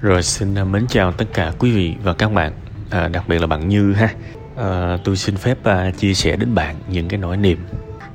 Rồi 0.00 0.22
xin 0.22 0.54
à, 0.54 0.64
mến 0.64 0.86
chào 0.88 1.12
tất 1.12 1.24
cả 1.34 1.52
quý 1.58 1.70
vị 1.70 1.94
và 2.02 2.14
các 2.14 2.32
bạn, 2.32 2.52
à, 2.90 3.08
đặc 3.08 3.28
biệt 3.28 3.38
là 3.38 3.46
bạn 3.46 3.68
Như 3.68 3.92
ha. 3.92 4.08
À, 4.56 4.98
tôi 5.04 5.16
xin 5.16 5.36
phép 5.36 5.64
à, 5.64 5.90
chia 5.98 6.14
sẻ 6.14 6.36
đến 6.36 6.54
bạn 6.54 6.76
những 6.88 7.08
cái 7.08 7.18
nỗi 7.18 7.36
niềm. 7.36 7.58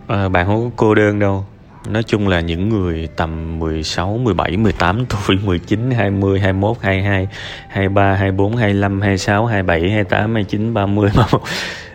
À, 0.07 0.29
bạn 0.29 0.45
không 0.45 0.63
có 0.63 0.75
cô 0.75 0.95
đơn 0.95 1.19
đâu. 1.19 1.45
Nói 1.89 2.03
chung 2.03 2.27
là 2.27 2.39
những 2.39 2.69
người 2.69 3.09
tầm 3.15 3.59
16, 3.59 4.17
17, 4.17 4.57
18 4.57 5.05
tuổi, 5.05 5.37
19, 5.43 5.91
20, 5.91 6.39
21, 6.39 6.77
22, 6.81 7.27
23, 7.69 8.15
24, 8.15 8.55
25, 8.55 9.01
26, 9.01 9.45
27, 9.45 9.89
28, 9.89 10.33
29, 10.33 10.73
30, 10.73 11.09
31 11.15 11.41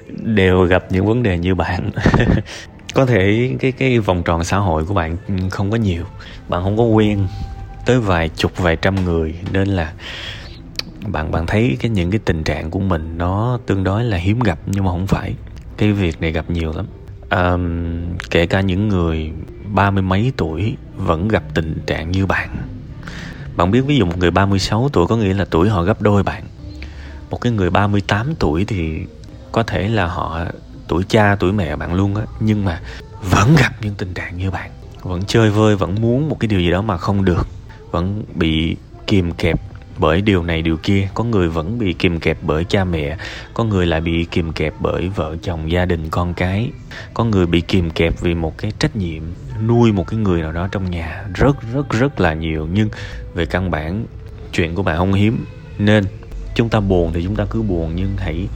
đều 0.08 0.62
gặp 0.62 0.84
những 0.90 1.06
vấn 1.06 1.22
đề 1.22 1.38
như 1.38 1.54
bạn. 1.54 1.90
có 2.94 3.06
thể 3.06 3.50
cái 3.60 3.72
cái 3.72 3.98
vòng 3.98 4.22
tròn 4.22 4.44
xã 4.44 4.56
hội 4.56 4.84
của 4.84 4.94
bạn 4.94 5.16
không 5.50 5.70
có 5.70 5.76
nhiều, 5.76 6.04
bạn 6.48 6.62
không 6.62 6.76
có 6.76 6.82
quen 6.84 7.26
tới 7.86 8.00
vài 8.00 8.28
chục 8.28 8.56
vài 8.56 8.76
trăm 8.76 9.04
người. 9.04 9.34
Nên 9.52 9.68
là 9.68 9.92
bạn 11.06 11.30
bạn 11.30 11.46
thấy 11.46 11.76
cái 11.80 11.90
những 11.90 12.10
cái 12.10 12.20
tình 12.24 12.44
trạng 12.44 12.70
của 12.70 12.80
mình 12.80 13.18
nó 13.18 13.58
tương 13.66 13.84
đối 13.84 14.04
là 14.04 14.16
hiếm 14.16 14.40
gặp 14.40 14.58
nhưng 14.66 14.84
mà 14.84 14.90
không 14.90 15.06
phải. 15.06 15.34
Cái 15.76 15.92
việc 15.92 16.20
này 16.20 16.32
gặp 16.32 16.50
nhiều 16.50 16.72
lắm. 16.72 16.86
À, 17.28 17.56
kể 18.30 18.46
cả 18.46 18.60
những 18.60 18.88
người 18.88 19.32
ba 19.64 19.90
mươi 19.90 20.02
mấy 20.02 20.32
tuổi 20.36 20.76
vẫn 20.96 21.28
gặp 21.28 21.42
tình 21.54 21.78
trạng 21.86 22.10
như 22.10 22.26
bạn. 22.26 22.56
Bạn 23.56 23.70
biết 23.70 23.80
ví 23.80 23.96
dụ 23.96 24.04
một 24.04 24.18
người 24.18 24.30
36 24.30 24.88
tuổi 24.92 25.06
có 25.06 25.16
nghĩa 25.16 25.34
là 25.34 25.44
tuổi 25.50 25.68
họ 25.68 25.82
gấp 25.82 26.02
đôi 26.02 26.22
bạn. 26.22 26.44
Một 27.30 27.40
cái 27.40 27.52
người 27.52 27.70
38 27.70 28.34
tuổi 28.38 28.64
thì 28.64 29.06
có 29.52 29.62
thể 29.62 29.88
là 29.88 30.06
họ 30.06 30.40
tuổi 30.88 31.04
cha 31.08 31.36
tuổi 31.40 31.52
mẹ 31.52 31.76
bạn 31.76 31.94
luôn 31.94 32.16
á 32.16 32.22
nhưng 32.40 32.64
mà 32.64 32.80
vẫn 33.30 33.56
gặp 33.58 33.72
những 33.82 33.94
tình 33.94 34.14
trạng 34.14 34.38
như 34.38 34.50
bạn. 34.50 34.70
Vẫn 35.02 35.22
chơi 35.26 35.50
vơi 35.50 35.76
vẫn 35.76 35.94
muốn 36.00 36.28
một 36.28 36.36
cái 36.40 36.48
điều 36.48 36.60
gì 36.60 36.70
đó 36.70 36.82
mà 36.82 36.96
không 36.96 37.24
được 37.24 37.46
vẫn 37.90 38.22
bị 38.34 38.76
kìm 39.06 39.32
kẹp 39.32 39.60
bởi 39.98 40.20
điều 40.20 40.42
này 40.42 40.62
điều 40.62 40.76
kia. 40.76 41.08
Có 41.14 41.24
người 41.24 41.48
vẫn 41.48 41.78
bị 41.78 41.92
kìm 41.92 42.20
kẹp 42.20 42.38
bởi 42.42 42.64
cha 42.64 42.84
mẹ, 42.84 43.16
có 43.54 43.64
người 43.64 43.86
lại 43.86 44.00
bị 44.00 44.24
kìm 44.24 44.52
kẹp 44.52 44.74
bởi 44.80 45.08
vợ 45.08 45.36
chồng, 45.42 45.70
gia 45.70 45.84
đình, 45.84 46.08
con 46.10 46.34
cái. 46.34 46.70
Có 47.14 47.24
người 47.24 47.46
bị 47.46 47.60
kìm 47.60 47.90
kẹp 47.90 48.20
vì 48.20 48.34
một 48.34 48.58
cái 48.58 48.72
trách 48.78 48.96
nhiệm, 48.96 49.22
nuôi 49.66 49.92
một 49.92 50.06
cái 50.06 50.18
người 50.18 50.40
nào 50.40 50.52
đó 50.52 50.68
trong 50.72 50.90
nhà 50.90 51.24
rất 51.34 51.56
rất 51.74 51.90
rất 51.90 52.20
là 52.20 52.34
nhiều. 52.34 52.68
Nhưng 52.72 52.88
về 53.34 53.46
căn 53.46 53.70
bản, 53.70 54.06
chuyện 54.52 54.74
của 54.74 54.82
bạn 54.82 54.96
không 54.96 55.12
hiếm. 55.12 55.44
Nên 55.78 56.04
chúng 56.54 56.68
ta 56.68 56.80
buồn 56.80 57.12
thì 57.12 57.24
chúng 57.24 57.36
ta 57.36 57.44
cứ 57.50 57.62
buồn, 57.62 57.92
nhưng 57.94 58.16
hãy, 58.16 58.46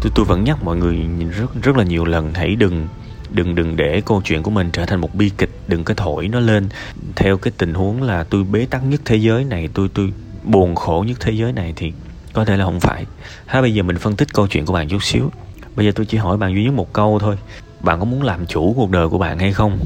tôi 0.00 0.12
tôi 0.14 0.24
vẫn 0.24 0.44
nhắc 0.44 0.62
mọi 0.62 0.76
người 0.76 0.98
rất 1.38 1.62
rất 1.62 1.76
là 1.76 1.84
nhiều 1.84 2.04
lần, 2.04 2.34
hãy 2.34 2.56
đừng 2.56 2.88
đừng 3.30 3.54
đừng 3.54 3.76
để 3.76 4.02
câu 4.06 4.22
chuyện 4.24 4.42
của 4.42 4.50
mình 4.50 4.70
trở 4.72 4.86
thành 4.86 5.00
một 5.00 5.14
bi 5.14 5.30
kịch 5.38 5.47
đừng 5.68 5.84
có 5.84 5.94
thổi 5.94 6.28
nó 6.28 6.40
lên. 6.40 6.68
Theo 7.16 7.36
cái 7.36 7.52
tình 7.58 7.74
huống 7.74 8.02
là 8.02 8.24
tôi 8.24 8.44
bế 8.44 8.66
tắc 8.70 8.84
nhất 8.84 9.00
thế 9.04 9.16
giới 9.16 9.44
này, 9.44 9.68
tôi 9.74 9.88
tôi 9.94 10.12
buồn 10.44 10.74
khổ 10.74 11.04
nhất 11.08 11.16
thế 11.20 11.32
giới 11.32 11.52
này 11.52 11.72
thì 11.76 11.92
có 12.32 12.44
thể 12.44 12.56
là 12.56 12.64
không 12.64 12.80
phải. 12.80 13.06
Ha 13.46 13.60
bây 13.60 13.74
giờ 13.74 13.82
mình 13.82 13.98
phân 13.98 14.16
tích 14.16 14.28
câu 14.34 14.46
chuyện 14.46 14.66
của 14.66 14.72
bạn 14.72 14.88
chút 14.88 15.02
xíu. 15.02 15.30
Bây 15.76 15.86
giờ 15.86 15.92
tôi 15.94 16.06
chỉ 16.06 16.18
hỏi 16.18 16.36
bạn 16.36 16.54
duy 16.54 16.64
nhất 16.64 16.74
một 16.74 16.92
câu 16.92 17.18
thôi. 17.18 17.36
Bạn 17.80 17.98
có 17.98 18.04
muốn 18.04 18.22
làm 18.22 18.46
chủ 18.46 18.72
cuộc 18.76 18.90
đời 18.90 19.08
của 19.08 19.18
bạn 19.18 19.38
hay 19.38 19.52
không? 19.52 19.78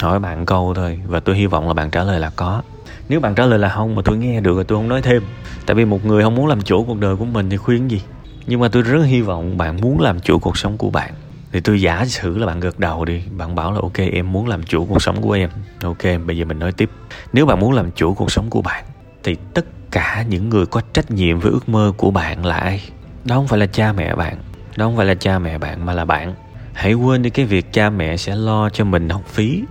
Hỏi 0.00 0.18
bạn 0.18 0.46
câu 0.46 0.72
thôi, 0.76 1.00
và 1.06 1.20
tôi 1.20 1.36
hy 1.36 1.46
vọng 1.46 1.68
là 1.68 1.74
bạn 1.74 1.90
trả 1.90 2.04
lời 2.04 2.20
là 2.20 2.30
có. 2.36 2.62
Nếu 3.08 3.20
bạn 3.20 3.34
trả 3.34 3.46
lời 3.46 3.58
là 3.58 3.68
không 3.68 3.94
mà 3.94 4.02
tôi 4.04 4.16
nghe 4.16 4.40
được 4.40 4.54
rồi 4.54 4.64
tôi 4.64 4.78
không 4.78 4.88
nói 4.88 5.02
thêm. 5.02 5.22
Tại 5.66 5.74
vì 5.74 5.84
một 5.84 6.04
người 6.04 6.22
không 6.22 6.34
muốn 6.34 6.46
làm 6.46 6.62
chủ 6.62 6.84
cuộc 6.84 7.00
đời 7.00 7.16
của 7.16 7.24
mình 7.24 7.50
thì 7.50 7.56
khuyên 7.56 7.90
gì? 7.90 8.00
Nhưng 8.46 8.60
mà 8.60 8.68
tôi 8.68 8.82
rất 8.82 9.02
hy 9.04 9.20
vọng 9.20 9.58
bạn 9.58 9.80
muốn 9.80 10.00
làm 10.00 10.20
chủ 10.20 10.38
cuộc 10.38 10.58
sống 10.58 10.78
của 10.78 10.90
bạn 10.90 11.14
thì 11.56 11.60
tôi 11.60 11.80
giả 11.80 12.04
sử 12.06 12.38
là 12.38 12.46
bạn 12.46 12.60
gật 12.60 12.78
đầu 12.78 13.04
đi, 13.04 13.22
bạn 13.36 13.54
bảo 13.54 13.72
là 13.72 13.78
ok, 13.82 13.98
em 14.12 14.32
muốn 14.32 14.48
làm 14.48 14.62
chủ 14.62 14.84
cuộc 14.84 15.02
sống 15.02 15.22
của 15.22 15.32
em. 15.32 15.50
Ok, 15.82 16.02
bây 16.26 16.38
giờ 16.38 16.44
mình 16.44 16.58
nói 16.58 16.72
tiếp. 16.72 16.90
Nếu 17.32 17.46
bạn 17.46 17.60
muốn 17.60 17.72
làm 17.72 17.90
chủ 17.90 18.14
cuộc 18.14 18.32
sống 18.32 18.50
của 18.50 18.62
bạn, 18.62 18.84
thì 19.22 19.36
tất 19.54 19.64
cả 19.90 20.24
những 20.28 20.48
người 20.48 20.66
có 20.66 20.80
trách 20.92 21.10
nhiệm 21.10 21.38
với 21.38 21.52
ước 21.52 21.68
mơ 21.68 21.92
của 21.96 22.10
bạn 22.10 22.46
là 22.46 22.56
ai? 22.56 22.82
Đó 23.24 23.36
không 23.36 23.48
phải 23.48 23.58
là 23.58 23.66
cha 23.66 23.92
mẹ 23.92 24.14
bạn, 24.14 24.36
đó 24.76 24.86
không 24.86 24.96
phải 24.96 25.06
là 25.06 25.14
cha 25.14 25.38
mẹ 25.38 25.58
bạn 25.58 25.86
mà 25.86 25.92
là 25.92 26.04
bạn. 26.04 26.34
Hãy 26.72 26.94
quên 26.94 27.22
đi 27.22 27.30
cái 27.30 27.46
việc 27.46 27.72
cha 27.72 27.90
mẹ 27.90 28.16
sẽ 28.16 28.34
lo 28.34 28.70
cho 28.70 28.84
mình 28.84 29.08
học 29.08 29.26
phí 29.26 29.62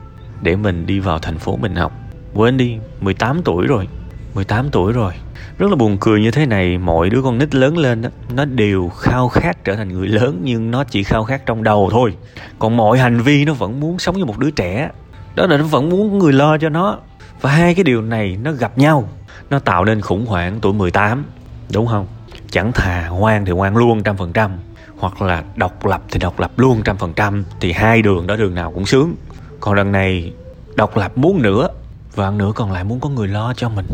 để 0.41 0.55
mình 0.55 0.85
đi 0.85 0.99
vào 0.99 1.19
thành 1.19 1.37
phố 1.37 1.57
mình 1.57 1.75
học. 1.75 1.93
Quên 2.33 2.57
đi 2.57 2.77
18 3.01 3.41
tuổi 3.45 3.67
rồi. 3.67 3.87
18 4.35 4.69
tuổi 4.71 4.93
rồi. 4.93 5.13
Rất 5.57 5.69
là 5.69 5.75
buồn 5.75 5.97
cười 5.99 6.21
như 6.21 6.31
thế 6.31 6.45
này, 6.45 6.77
mọi 6.77 7.09
đứa 7.09 7.21
con 7.21 7.37
nít 7.37 7.55
lớn 7.55 7.77
lên 7.77 8.01
đó 8.01 8.09
nó 8.33 8.45
đều 8.45 8.89
khao 8.89 9.29
khát 9.29 9.63
trở 9.63 9.75
thành 9.75 9.89
người 9.89 10.07
lớn, 10.07 10.41
nhưng 10.43 10.71
nó 10.71 10.83
chỉ 10.83 11.03
khao 11.03 11.23
khát 11.23 11.45
trong 11.45 11.63
đầu 11.63 11.89
thôi. 11.91 12.15
Còn 12.59 12.77
mọi 12.77 12.97
hành 12.97 13.19
vi 13.21 13.45
nó 13.45 13.53
vẫn 13.53 13.79
muốn 13.79 13.99
sống 13.99 14.17
như 14.17 14.25
một 14.25 14.37
đứa 14.37 14.51
trẻ. 14.51 14.89
Đó 15.35 15.47
là 15.47 15.57
nó 15.57 15.63
vẫn 15.63 15.89
muốn 15.89 16.19
người 16.19 16.33
lo 16.33 16.57
cho 16.57 16.69
nó. 16.69 16.97
Và 17.41 17.51
hai 17.51 17.75
cái 17.75 17.83
điều 17.83 18.01
này 18.01 18.37
nó 18.43 18.51
gặp 18.51 18.77
nhau. 18.77 19.09
Nó 19.49 19.59
tạo 19.59 19.85
nên 19.85 20.01
khủng 20.01 20.25
hoảng 20.25 20.59
tuổi 20.61 20.73
18 20.73 21.25
đúng 21.73 21.87
không? 21.87 22.07
Chẳng 22.51 22.71
thà 22.71 23.09
ngoan 23.09 23.45
thì 23.45 23.51
ngoan 23.51 23.77
luôn 23.77 24.03
trăm 24.03 24.17
phần 24.17 24.33
trăm, 24.33 24.51
hoặc 24.97 25.21
là 25.21 25.43
độc 25.55 25.85
lập 25.85 26.01
thì 26.11 26.19
độc 26.19 26.39
lập 26.39 26.51
luôn 26.57 26.81
trăm 26.83 26.97
phần 26.97 27.13
trăm, 27.13 27.43
thì 27.59 27.71
hai 27.71 28.01
đường 28.01 28.27
đó 28.27 28.35
đường 28.35 28.55
nào 28.55 28.71
cũng 28.71 28.85
sướng. 28.85 29.15
Còn 29.59 29.75
lần 29.75 29.91
này, 29.91 30.33
độc 30.75 30.97
lập 30.97 31.17
muốn 31.17 31.41
nữa, 31.41 31.67
và 32.15 32.31
nữa 32.31 32.51
còn 32.55 32.71
lại 32.71 32.83
muốn 32.83 32.99
có 32.99 33.09
người 33.09 33.27
lo 33.27 33.53
cho 33.53 33.69
mình 33.69 33.85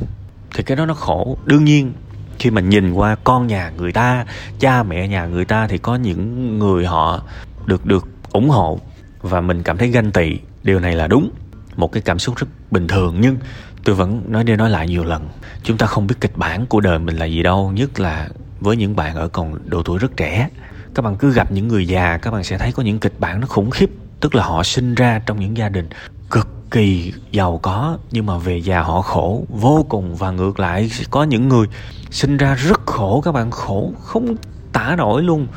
thì 0.53 0.63
cái 0.63 0.77
đó 0.77 0.85
nó 0.85 0.93
khổ. 0.93 1.37
Đương 1.45 1.65
nhiên, 1.65 1.93
khi 2.39 2.49
mà 2.49 2.61
nhìn 2.61 2.93
qua 2.93 3.15
con 3.23 3.47
nhà 3.47 3.71
người 3.77 3.91
ta, 3.91 4.25
cha 4.59 4.83
mẹ 4.83 5.07
nhà 5.07 5.25
người 5.25 5.45
ta 5.45 5.67
thì 5.67 5.77
có 5.77 5.95
những 5.95 6.59
người 6.59 6.85
họ 6.85 7.21
được 7.65 7.85
được 7.85 8.07
ủng 8.31 8.49
hộ 8.49 8.79
và 9.21 9.41
mình 9.41 9.63
cảm 9.63 9.77
thấy 9.77 9.89
ganh 9.89 10.11
tị. 10.11 10.37
Điều 10.63 10.79
này 10.79 10.95
là 10.95 11.07
đúng. 11.07 11.31
Một 11.75 11.91
cái 11.91 12.01
cảm 12.01 12.19
xúc 12.19 12.35
rất 12.35 12.47
bình 12.71 12.87
thường, 12.87 13.17
nhưng 13.19 13.37
tôi 13.83 13.95
vẫn 13.95 14.23
nói 14.27 14.43
đi 14.43 14.55
nói 14.55 14.69
lại 14.69 14.87
nhiều 14.87 15.03
lần, 15.03 15.29
chúng 15.63 15.77
ta 15.77 15.85
không 15.85 16.07
biết 16.07 16.15
kịch 16.21 16.37
bản 16.37 16.65
của 16.65 16.79
đời 16.79 16.99
mình 16.99 17.17
là 17.17 17.25
gì 17.25 17.43
đâu, 17.43 17.71
nhất 17.71 17.99
là 17.99 18.29
với 18.59 18.77
những 18.77 18.95
bạn 18.95 19.15
ở 19.15 19.27
còn 19.27 19.69
độ 19.69 19.83
tuổi 19.83 19.99
rất 19.99 20.17
trẻ. 20.17 20.49
Các 20.95 21.05
bạn 21.05 21.15
cứ 21.15 21.31
gặp 21.31 21.51
những 21.51 21.67
người 21.67 21.87
già, 21.87 22.17
các 22.17 22.31
bạn 22.31 22.43
sẽ 22.43 22.57
thấy 22.57 22.71
có 22.71 22.83
những 22.83 22.99
kịch 22.99 23.19
bản 23.19 23.39
nó 23.39 23.47
khủng 23.47 23.69
khiếp, 23.69 23.89
tức 24.19 24.35
là 24.35 24.43
họ 24.43 24.63
sinh 24.63 24.95
ra 24.95 25.21
trong 25.25 25.39
những 25.39 25.57
gia 25.57 25.69
đình 25.69 25.89
cực 26.31 26.47
kỳ 26.71 27.13
giàu 27.31 27.59
có, 27.61 27.97
nhưng 28.11 28.25
mà 28.25 28.37
về 28.37 28.57
già 28.57 28.81
họ 28.81 29.01
khổ, 29.01 29.43
vô 29.49 29.85
cùng 29.89 30.15
và 30.15 30.31
ngược 30.31 30.59
lại. 30.59 30.89
Có 31.09 31.23
những 31.23 31.49
người 31.49 31.67
sinh 32.11 32.37
ra 32.37 32.55
rất 32.55 32.85
khổ, 32.85 33.21
các 33.25 33.31
bạn 33.31 33.51
khổ 33.51 33.91
không 34.03 34.35
tả 34.73 34.95
nổi 34.97 35.23
luôn, 35.23 35.47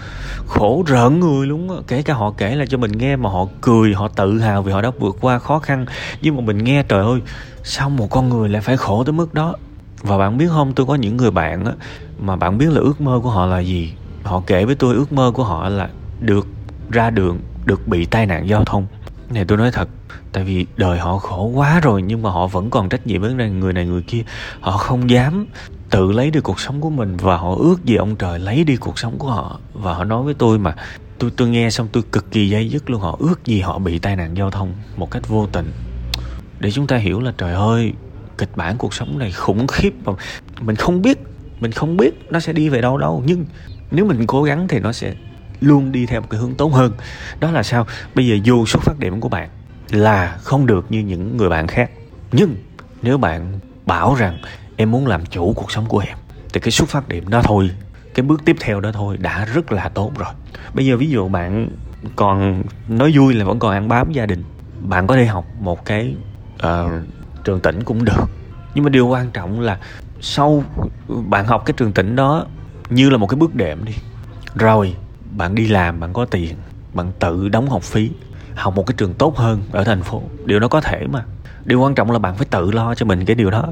khổ 0.47 0.85
rợn 0.87 1.21
người 1.21 1.47
luôn 1.47 1.83
kể 1.89 2.03
cả 2.03 2.15
họ 2.15 2.35
kể 2.37 2.55
là 2.55 2.67
cho 2.67 2.79
mình 2.79 2.93
nghe 2.93 3.17
mà 3.17 3.31
họ 3.31 3.47
cười, 3.61 3.95
họ 3.95 4.09
tự 4.09 4.39
hào 4.39 4.62
vì 4.62 4.73
họ 4.73 4.83
đã 4.83 4.91
vượt 5.01 5.17
qua 5.21 5.39
khó 5.39 5.59
khăn. 5.59 5.87
Nhưng 6.23 6.37
mà 6.37 6.43
mình 6.43 6.65
nghe, 6.65 6.83
trời 6.83 7.05
ơi, 7.05 7.21
sao 7.62 7.91
một 7.91 8.11
con 8.11 8.29
người 8.29 8.49
lại 8.49 8.62
phải 8.62 8.77
khổ 8.77 9.05
tới 9.05 9.12
mức 9.12 9.35
đó? 9.35 9.55
Và 10.03 10.19
bạn 10.19 10.39
biết 10.39 10.47
không, 10.49 10.73
tôi 10.73 10.87
có 10.87 10.95
những 10.95 11.17
người 11.17 11.31
bạn 11.31 11.65
á, 11.65 11.73
mà 12.21 12.37
bạn 12.37 12.59
biết 12.59 12.73
là 12.73 12.81
ước 12.81 13.01
mơ 13.01 13.21
của 13.23 13.31
họ 13.31 13.47
là 13.47 13.59
gì? 13.59 13.93
Họ 14.23 14.43
kể 14.47 14.65
với 14.65 14.75
tôi 14.75 14.95
ước 14.95 15.12
mơ 15.12 15.33
của 15.35 15.45
họ 15.45 15.69
là 15.69 15.89
được 16.21 16.47
ra 16.91 17.11
đường, 17.11 17.39
được 17.65 17.89
bị 17.89 18.05
tai 18.05 18.27
nạn 18.27 18.49
giao 18.49 18.65
thông 18.65 18.87
này, 19.31 19.45
tôi 19.45 19.59
nói 19.59 19.71
thật, 19.73 19.89
tại 20.33 20.45
vì 20.45 20.67
đời 20.77 20.99
họ 20.99 21.19
khổ 21.19 21.45
quá 21.55 21.81
rồi, 21.81 22.03
nhưng 22.03 22.23
mà 22.23 22.31
họ 22.31 22.47
vẫn 22.47 22.71
còn 22.71 22.89
trách 22.89 23.07
nhiệm 23.07 23.21
với 23.21 23.35
người 23.35 23.73
này, 23.73 23.87
người 23.87 24.03
kia. 24.03 24.23
Họ 24.61 24.73
không 24.73 25.11
dám 25.11 25.47
tự 25.91 26.12
lấy 26.12 26.31
đi 26.31 26.41
cuộc 26.41 26.61
sống 26.61 26.81
của 26.81 26.91
mình 26.91 27.17
và 27.17 27.37
họ 27.37 27.55
ước 27.55 27.85
gì 27.85 27.97
ông 27.97 28.17
trời 28.17 28.39
lấy 28.39 28.65
đi 28.65 28.77
cuộc 28.77 28.99
sống 28.99 29.19
của 29.19 29.29
họ. 29.29 29.61
Và 29.73 29.95
họ 29.95 30.05
nói 30.05 30.23
với 30.23 30.35
tôi 30.35 30.59
mà, 30.59 30.75
tôi 31.19 31.31
tôi 31.37 31.49
nghe 31.49 31.71
xong 31.71 31.89
tôi 31.93 32.03
cực 32.12 32.31
kỳ 32.31 32.49
dây 32.49 32.69
dứt 32.69 32.91
luôn, 32.91 33.01
họ 33.01 33.17
ước 33.21 33.45
gì 33.45 33.61
họ 33.61 33.79
bị 33.79 33.99
tai 33.99 34.17
nạn 34.17 34.37
giao 34.37 34.51
thông 34.51 34.73
một 34.97 35.11
cách 35.11 35.29
vô 35.29 35.47
tình. 35.53 35.73
Để 36.61 36.71
chúng 36.71 36.87
ta 36.87 36.97
hiểu 36.97 37.21
là 37.21 37.33
trời 37.39 37.55
ơi, 37.55 37.93
kịch 38.39 38.56
bản 38.56 38.79
cuộc 38.79 38.95
sống 38.95 39.19
này 39.19 39.33
khủng 39.33 39.67
khiếp 39.67 39.95
mà 40.05 40.12
mình 40.61 40.77
không 40.77 41.03
biết, 41.03 41.19
mình 41.61 41.73
không 41.73 41.97
biết 41.97 42.15
nó 42.31 42.41
sẽ 42.41 42.53
đi 42.53 42.69
về 42.69 42.81
đâu 42.81 42.99
đâu. 42.99 43.23
Nhưng 43.27 43.45
nếu 43.91 44.05
mình 44.05 44.27
cố 44.27 44.43
gắng 44.43 44.69
thì 44.69 44.79
nó 44.79 44.93
sẽ 44.93 45.15
luôn 45.65 45.93
đi 45.93 46.07
theo 46.07 46.21
một 46.21 46.27
cái 46.31 46.41
hướng 46.41 46.55
tốt 46.55 46.73
hơn. 46.73 46.93
Đó 47.41 47.51
là 47.51 47.63
sao? 47.63 47.87
Bây 48.15 48.27
giờ 48.27 48.37
dù 48.43 48.67
xuất 48.67 48.83
phát 48.83 48.99
điểm 48.99 49.21
của 49.21 49.29
bạn 49.29 49.49
là 49.91 50.39
không 50.43 50.67
được 50.67 50.87
như 50.89 51.01
những 51.01 51.37
người 51.37 51.49
bạn 51.49 51.67
khác 51.67 51.91
nhưng 52.37 52.57
nếu 53.03 53.19
bạn 53.19 53.61
bảo 53.87 54.15
rằng 54.15 54.39
em 54.77 54.91
muốn 54.91 55.07
làm 55.07 55.27
chủ 55.27 55.53
cuộc 55.57 55.73
sống 55.73 55.87
của 55.87 55.99
em 55.99 56.17
thì 56.53 56.61
cái 56.61 56.71
xuất 56.71 56.88
phát 56.88 57.09
điểm 57.09 57.29
đó 57.29 57.43
thôi 57.43 57.71
cái 58.15 58.25
bước 58.25 58.44
tiếp 58.44 58.56
theo 58.61 58.81
đó 58.81 58.93
thôi 58.93 59.17
đã 59.17 59.44
rất 59.44 59.73
là 59.73 59.88
tốt 59.88 60.12
rồi. 60.19 60.33
Bây 60.75 60.87
giờ 60.87 60.97
ví 60.97 61.11
dụ 61.11 61.29
bạn 61.29 61.69
còn 62.17 62.62
nói 62.88 63.12
vui 63.15 63.35
là 63.35 63.44
vẫn 63.44 63.59
còn 63.59 63.73
ăn 63.73 63.88
bám 63.88 64.12
gia 64.12 64.27
đình 64.27 64.44
bạn 64.81 65.06
có 65.06 65.17
thể 65.17 65.27
học 65.27 65.44
một 65.61 65.85
cái 65.85 66.15
uh, 66.67 66.91
trường 67.44 67.61
tỉnh 67.61 67.85
cũng 67.85 68.05
được. 68.05 68.31
Nhưng 68.75 68.85
mà 68.85 68.91
điều 68.91 69.06
quan 69.06 69.31
trọng 69.31 69.61
là 69.61 69.79
sau 70.21 70.65
bạn 71.09 71.47
học 71.47 71.62
cái 71.67 71.75
trường 71.77 71.93
tỉnh 71.93 72.17
đó 72.17 72.47
như 72.91 73.11
là 73.11 73.17
một 73.17 73.27
cái 73.27 73.37
bước 73.37 73.55
đệm 73.55 73.85
đi. 73.85 73.93
Rồi 74.55 74.94
bạn 75.37 75.55
đi 75.55 75.69
làm, 75.69 76.01
bạn 76.01 76.13
có 76.13 76.25
tiền, 76.25 76.55
bạn 76.95 77.13
tự 77.19 77.49
đóng 77.49 77.69
học 77.71 77.83
phí, 77.83 78.11
học 78.55 78.77
một 78.77 78.87
cái 78.87 78.95
trường 78.97 79.15
tốt 79.15 79.37
hơn 79.37 79.63
ở 79.73 79.85
thành 79.85 80.03
phố. 80.03 80.23
Điều 80.45 80.61
đó 80.61 80.69
có 80.69 80.81
thể 80.81 81.07
mà. 81.07 81.25
Điều 81.65 81.81
quan 81.81 81.95
trọng 81.95 82.11
là 82.11 82.19
bạn 82.19 82.35
phải 82.35 82.47
tự 82.51 82.71
lo 82.71 82.95
cho 82.95 83.07
mình 83.07 83.25
cái 83.25 83.37
điều 83.37 83.51
đó. 83.51 83.65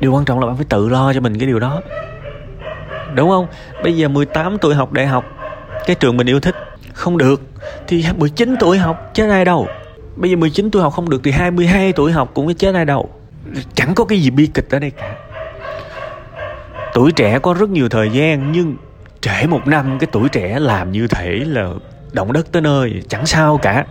Điều 0.00 0.12
quan 0.12 0.24
trọng 0.24 0.40
là 0.40 0.46
bạn 0.46 0.56
phải 0.56 0.66
tự 0.68 0.88
lo 0.88 1.12
cho 1.12 1.20
mình 1.20 1.38
cái 1.38 1.46
điều 1.46 1.58
đó. 1.58 1.80
Đúng 3.14 3.28
không? 3.28 3.46
Bây 3.82 3.96
giờ 3.96 4.08
18 4.08 4.58
tuổi 4.58 4.74
học 4.74 4.92
đại 4.92 5.06
học, 5.06 5.24
cái 5.86 5.96
trường 5.96 6.16
mình 6.16 6.26
yêu 6.26 6.40
thích, 6.40 6.54
không 6.92 7.18
được 7.18 7.42
thì 7.88 8.04
19 8.16 8.56
tuổi 8.60 8.78
học, 8.78 9.10
chết 9.14 9.30
ai 9.30 9.44
đâu. 9.44 9.68
Bây 10.16 10.30
giờ 10.30 10.36
19 10.36 10.70
tuổi 10.70 10.82
học 10.82 10.92
không 10.92 11.10
được 11.10 11.20
thì 11.24 11.30
22 11.30 11.92
tuổi 11.92 12.12
học 12.12 12.30
cũng 12.34 12.54
chết 12.54 12.74
ai 12.74 12.84
đâu. 12.84 13.10
Chẳng 13.74 13.94
có 13.94 14.04
cái 14.04 14.20
gì 14.20 14.30
bi 14.30 14.46
kịch 14.46 14.70
ở 14.70 14.78
đây 14.78 14.90
cả. 14.90 15.16
Tuổi 16.94 17.12
trẻ 17.12 17.38
có 17.38 17.54
rất 17.54 17.70
nhiều 17.70 17.88
thời 17.88 18.10
gian 18.10 18.52
nhưng 18.52 18.76
trễ 19.26 19.46
một 19.46 19.66
năm, 19.66 19.98
cái 19.98 20.08
tuổi 20.12 20.28
trẻ 20.28 20.58
làm 20.58 20.92
như 20.92 21.08
thể 21.08 21.42
là 21.46 21.68
động 22.12 22.32
đất 22.32 22.52
tới 22.52 22.62
nơi, 22.62 23.02
chẳng 23.08 23.26
sao 23.26 23.58
cả. 23.58 23.86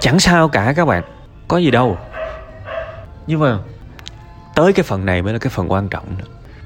Chẳng 0.00 0.20
sao 0.20 0.48
cả 0.48 0.72
các 0.76 0.84
bạn. 0.84 1.02
Có 1.48 1.58
gì 1.58 1.70
đâu. 1.70 1.98
Nhưng 3.26 3.40
mà 3.40 3.58
tới 4.54 4.72
cái 4.72 4.82
phần 4.82 5.06
này 5.06 5.22
mới 5.22 5.32
là 5.32 5.38
cái 5.38 5.50
phần 5.50 5.72
quan 5.72 5.88
trọng 5.88 6.04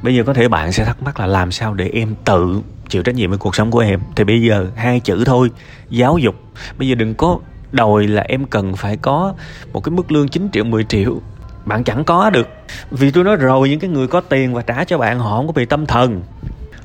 bây 0.02 0.14
giờ 0.14 0.22
có 0.26 0.34
thể 0.34 0.48
bạn 0.48 0.72
sẽ 0.72 0.84
thắc 0.84 1.02
mắc 1.02 1.20
là 1.20 1.26
làm 1.26 1.52
sao 1.52 1.74
để 1.74 1.90
em 1.92 2.14
tự 2.24 2.60
chịu 2.88 3.02
trách 3.02 3.14
nhiệm 3.14 3.30
với 3.30 3.38
cuộc 3.38 3.54
sống 3.54 3.70
của 3.70 3.78
em? 3.78 4.00
Thì 4.16 4.24
bây 4.24 4.42
giờ 4.42 4.66
hai 4.76 5.00
chữ 5.00 5.24
thôi, 5.24 5.50
giáo 5.90 6.18
dục. 6.18 6.34
Bây 6.78 6.88
giờ 6.88 6.94
đừng 6.94 7.14
có 7.14 7.38
đòi 7.72 8.06
là 8.06 8.22
em 8.22 8.44
cần 8.44 8.76
phải 8.76 8.96
có 8.96 9.34
một 9.72 9.84
cái 9.84 9.90
mức 9.90 10.12
lương 10.12 10.28
9 10.28 10.48
triệu 10.52 10.64
10 10.64 10.84
triệu. 10.84 11.20
Bạn 11.64 11.84
chẳng 11.84 12.04
có 12.04 12.30
được. 12.30 12.48
Vì 12.90 13.10
tôi 13.10 13.24
nói 13.24 13.36
rồi, 13.36 13.68
những 13.68 13.80
cái 13.80 13.90
người 13.90 14.06
có 14.06 14.20
tiền 14.20 14.54
và 14.54 14.62
trả 14.62 14.84
cho 14.84 14.98
bạn, 14.98 15.18
họ 15.18 15.36
không 15.36 15.46
có 15.46 15.52
bị 15.52 15.64
tâm 15.64 15.86
thần 15.86 16.22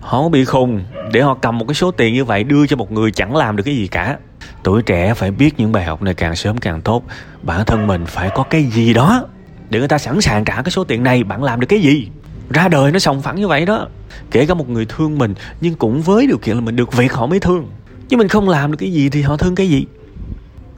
họ 0.06 0.30
bị 0.30 0.46
khùng. 0.46 0.84
Để 1.12 1.22
họ 1.22 1.34
cầm 1.34 1.58
một 1.58 1.66
cái 1.68 1.76
số 1.76 1.92
tiền 1.92 2.14
như 2.14 2.26
vậy 2.26 2.44
đưa 2.44 2.68
cho 2.68 2.76
một 2.76 2.92
người 2.92 3.12
chẳng 3.12 3.36
làm 3.36 3.56
được 3.56 3.64
cái 3.64 3.76
gì 3.76 3.88
cả. 3.88 4.18
Tuổi 4.64 4.82
trẻ 4.82 5.14
phải 5.14 5.32
biết 5.32 5.60
những 5.60 5.72
bài 5.72 5.84
học 5.84 6.02
này 6.02 6.14
càng 6.14 6.36
sớm 6.36 6.58
càng 6.58 6.82
tốt. 6.82 7.04
Bản 7.42 7.66
thân 7.66 7.88
mình 7.88 8.06
phải 8.06 8.30
có 8.36 8.44
cái 8.44 8.64
gì 8.64 8.94
đó 8.94 9.26
để 9.70 9.80
người 9.80 9.88
ta 9.88 9.98
sẵn 9.98 10.22
sàng 10.22 10.46
trả 10.46 10.62
cái 10.62 10.72
số 10.72 10.84
tiền 10.84 11.04
này. 11.04 11.24
Bạn 11.24 11.44
làm 11.44 11.60
được 11.60 11.68
cái 11.70 11.82
gì? 11.82 12.08
Ra 12.50 12.68
đời 12.68 12.92
nó 12.92 13.00
sòng 13.00 13.22
phẳng 13.22 13.36
như 13.36 13.48
vậy 13.48 13.66
đó. 13.66 13.88
Kể 14.32 14.46
cả 14.46 14.54
một 14.54 14.70
người 14.70 14.86
thương 14.86 15.18
mình, 15.18 15.34
nhưng 15.62 15.76
cũng 15.76 16.02
với 16.02 16.28
điều 16.28 16.38
kiện 16.38 16.56
là 16.56 16.62
mình 16.62 16.76
được 16.76 16.94
việc 16.94 17.14
họ 17.14 17.26
mới 17.26 17.40
thương. 17.40 17.68
Chứ 18.10 18.18
mình 18.18 18.28
không 18.28 18.50
làm 18.50 18.72
được 18.72 18.78
cái 18.80 18.92
gì 18.92 19.10
thì 19.10 19.22
họ 19.22 19.38
thương 19.38 19.56
cái 19.56 19.70
gì? 19.70 19.86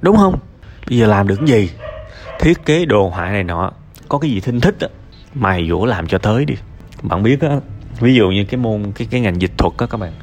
Đúng 0.01 0.17
không? 0.17 0.39
Bây 0.89 0.97
giờ 0.97 1.07
làm 1.07 1.27
được 1.27 1.35
cái 1.35 1.47
gì? 1.47 1.69
Thiết 2.39 2.65
kế 2.65 2.85
đồ 2.85 3.09
họa 3.09 3.29
này 3.29 3.43
nọ, 3.43 3.71
có 4.09 4.17
cái 4.17 4.31
gì 4.31 4.39
thinh 4.39 4.61
thích 4.61 4.75
á 4.79 4.87
mày 5.33 5.67
dỗ 5.69 5.85
làm 5.85 6.07
cho 6.07 6.17
tới 6.17 6.45
đi. 6.45 6.55
Bạn 7.01 7.23
biết 7.23 7.41
á 7.41 7.49
ví 7.99 8.15
dụ 8.15 8.29
như 8.29 8.43
cái 8.43 8.57
môn 8.57 8.91
cái 8.91 9.07
cái 9.11 9.21
ngành 9.21 9.41
dịch 9.41 9.51
thuật 9.57 9.73
á 9.77 9.85
các 9.89 9.99
bạn. 9.99 10.13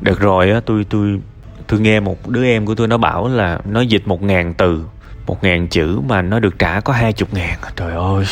Được 0.00 0.20
rồi 0.20 0.50
á 0.50 0.60
tôi 0.66 0.86
tôi 0.90 1.20
tôi 1.66 1.80
nghe 1.80 2.00
một 2.00 2.28
đứa 2.28 2.44
em 2.44 2.66
của 2.66 2.74
tôi 2.74 2.88
nó 2.88 2.96
bảo 2.96 3.28
là 3.28 3.60
nó 3.64 3.80
dịch 3.80 4.08
một 4.08 4.22
ngàn 4.22 4.54
từ 4.54 4.84
một 5.26 5.44
ngàn 5.44 5.68
chữ 5.68 6.00
mà 6.08 6.22
nó 6.22 6.38
được 6.38 6.58
trả 6.58 6.80
có 6.80 6.92
hai 6.92 7.12
chục 7.12 7.34
ngàn. 7.34 7.58
Trời 7.76 7.92
ơi 7.92 8.24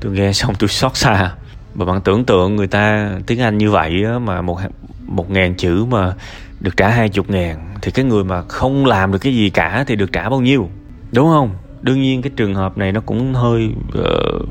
tôi 0.00 0.12
nghe 0.12 0.32
xong 0.32 0.54
tôi 0.54 0.68
xót 0.68 0.96
xa. 0.96 1.32
Và 1.74 1.84
bạn 1.84 2.00
tưởng 2.00 2.24
tượng 2.24 2.56
người 2.56 2.66
ta 2.66 3.10
tiếng 3.26 3.40
anh 3.40 3.58
như 3.58 3.70
vậy 3.70 4.04
á, 4.04 4.18
mà 4.18 4.42
một 4.42 4.58
một 5.06 5.30
ngàn 5.30 5.54
chữ 5.54 5.84
mà 5.84 6.14
được 6.60 6.76
trả 6.76 6.88
hai 6.88 7.08
chục 7.08 7.30
ngàn 7.30 7.74
thì 7.82 7.90
cái 7.90 8.04
người 8.04 8.24
mà 8.24 8.42
không 8.42 8.86
làm 8.86 9.12
được 9.12 9.18
cái 9.18 9.34
gì 9.34 9.50
cả 9.50 9.84
thì 9.86 9.96
được 9.96 10.12
trả 10.12 10.28
bao 10.28 10.40
nhiêu? 10.40 10.70
Đúng 11.12 11.28
không? 11.28 11.50
Đương 11.82 12.02
nhiên 12.02 12.22
cái 12.22 12.32
trường 12.36 12.54
hợp 12.54 12.78
này 12.78 12.92
nó 12.92 13.00
cũng 13.00 13.34
hơi 13.34 13.70
uh, 13.98 14.48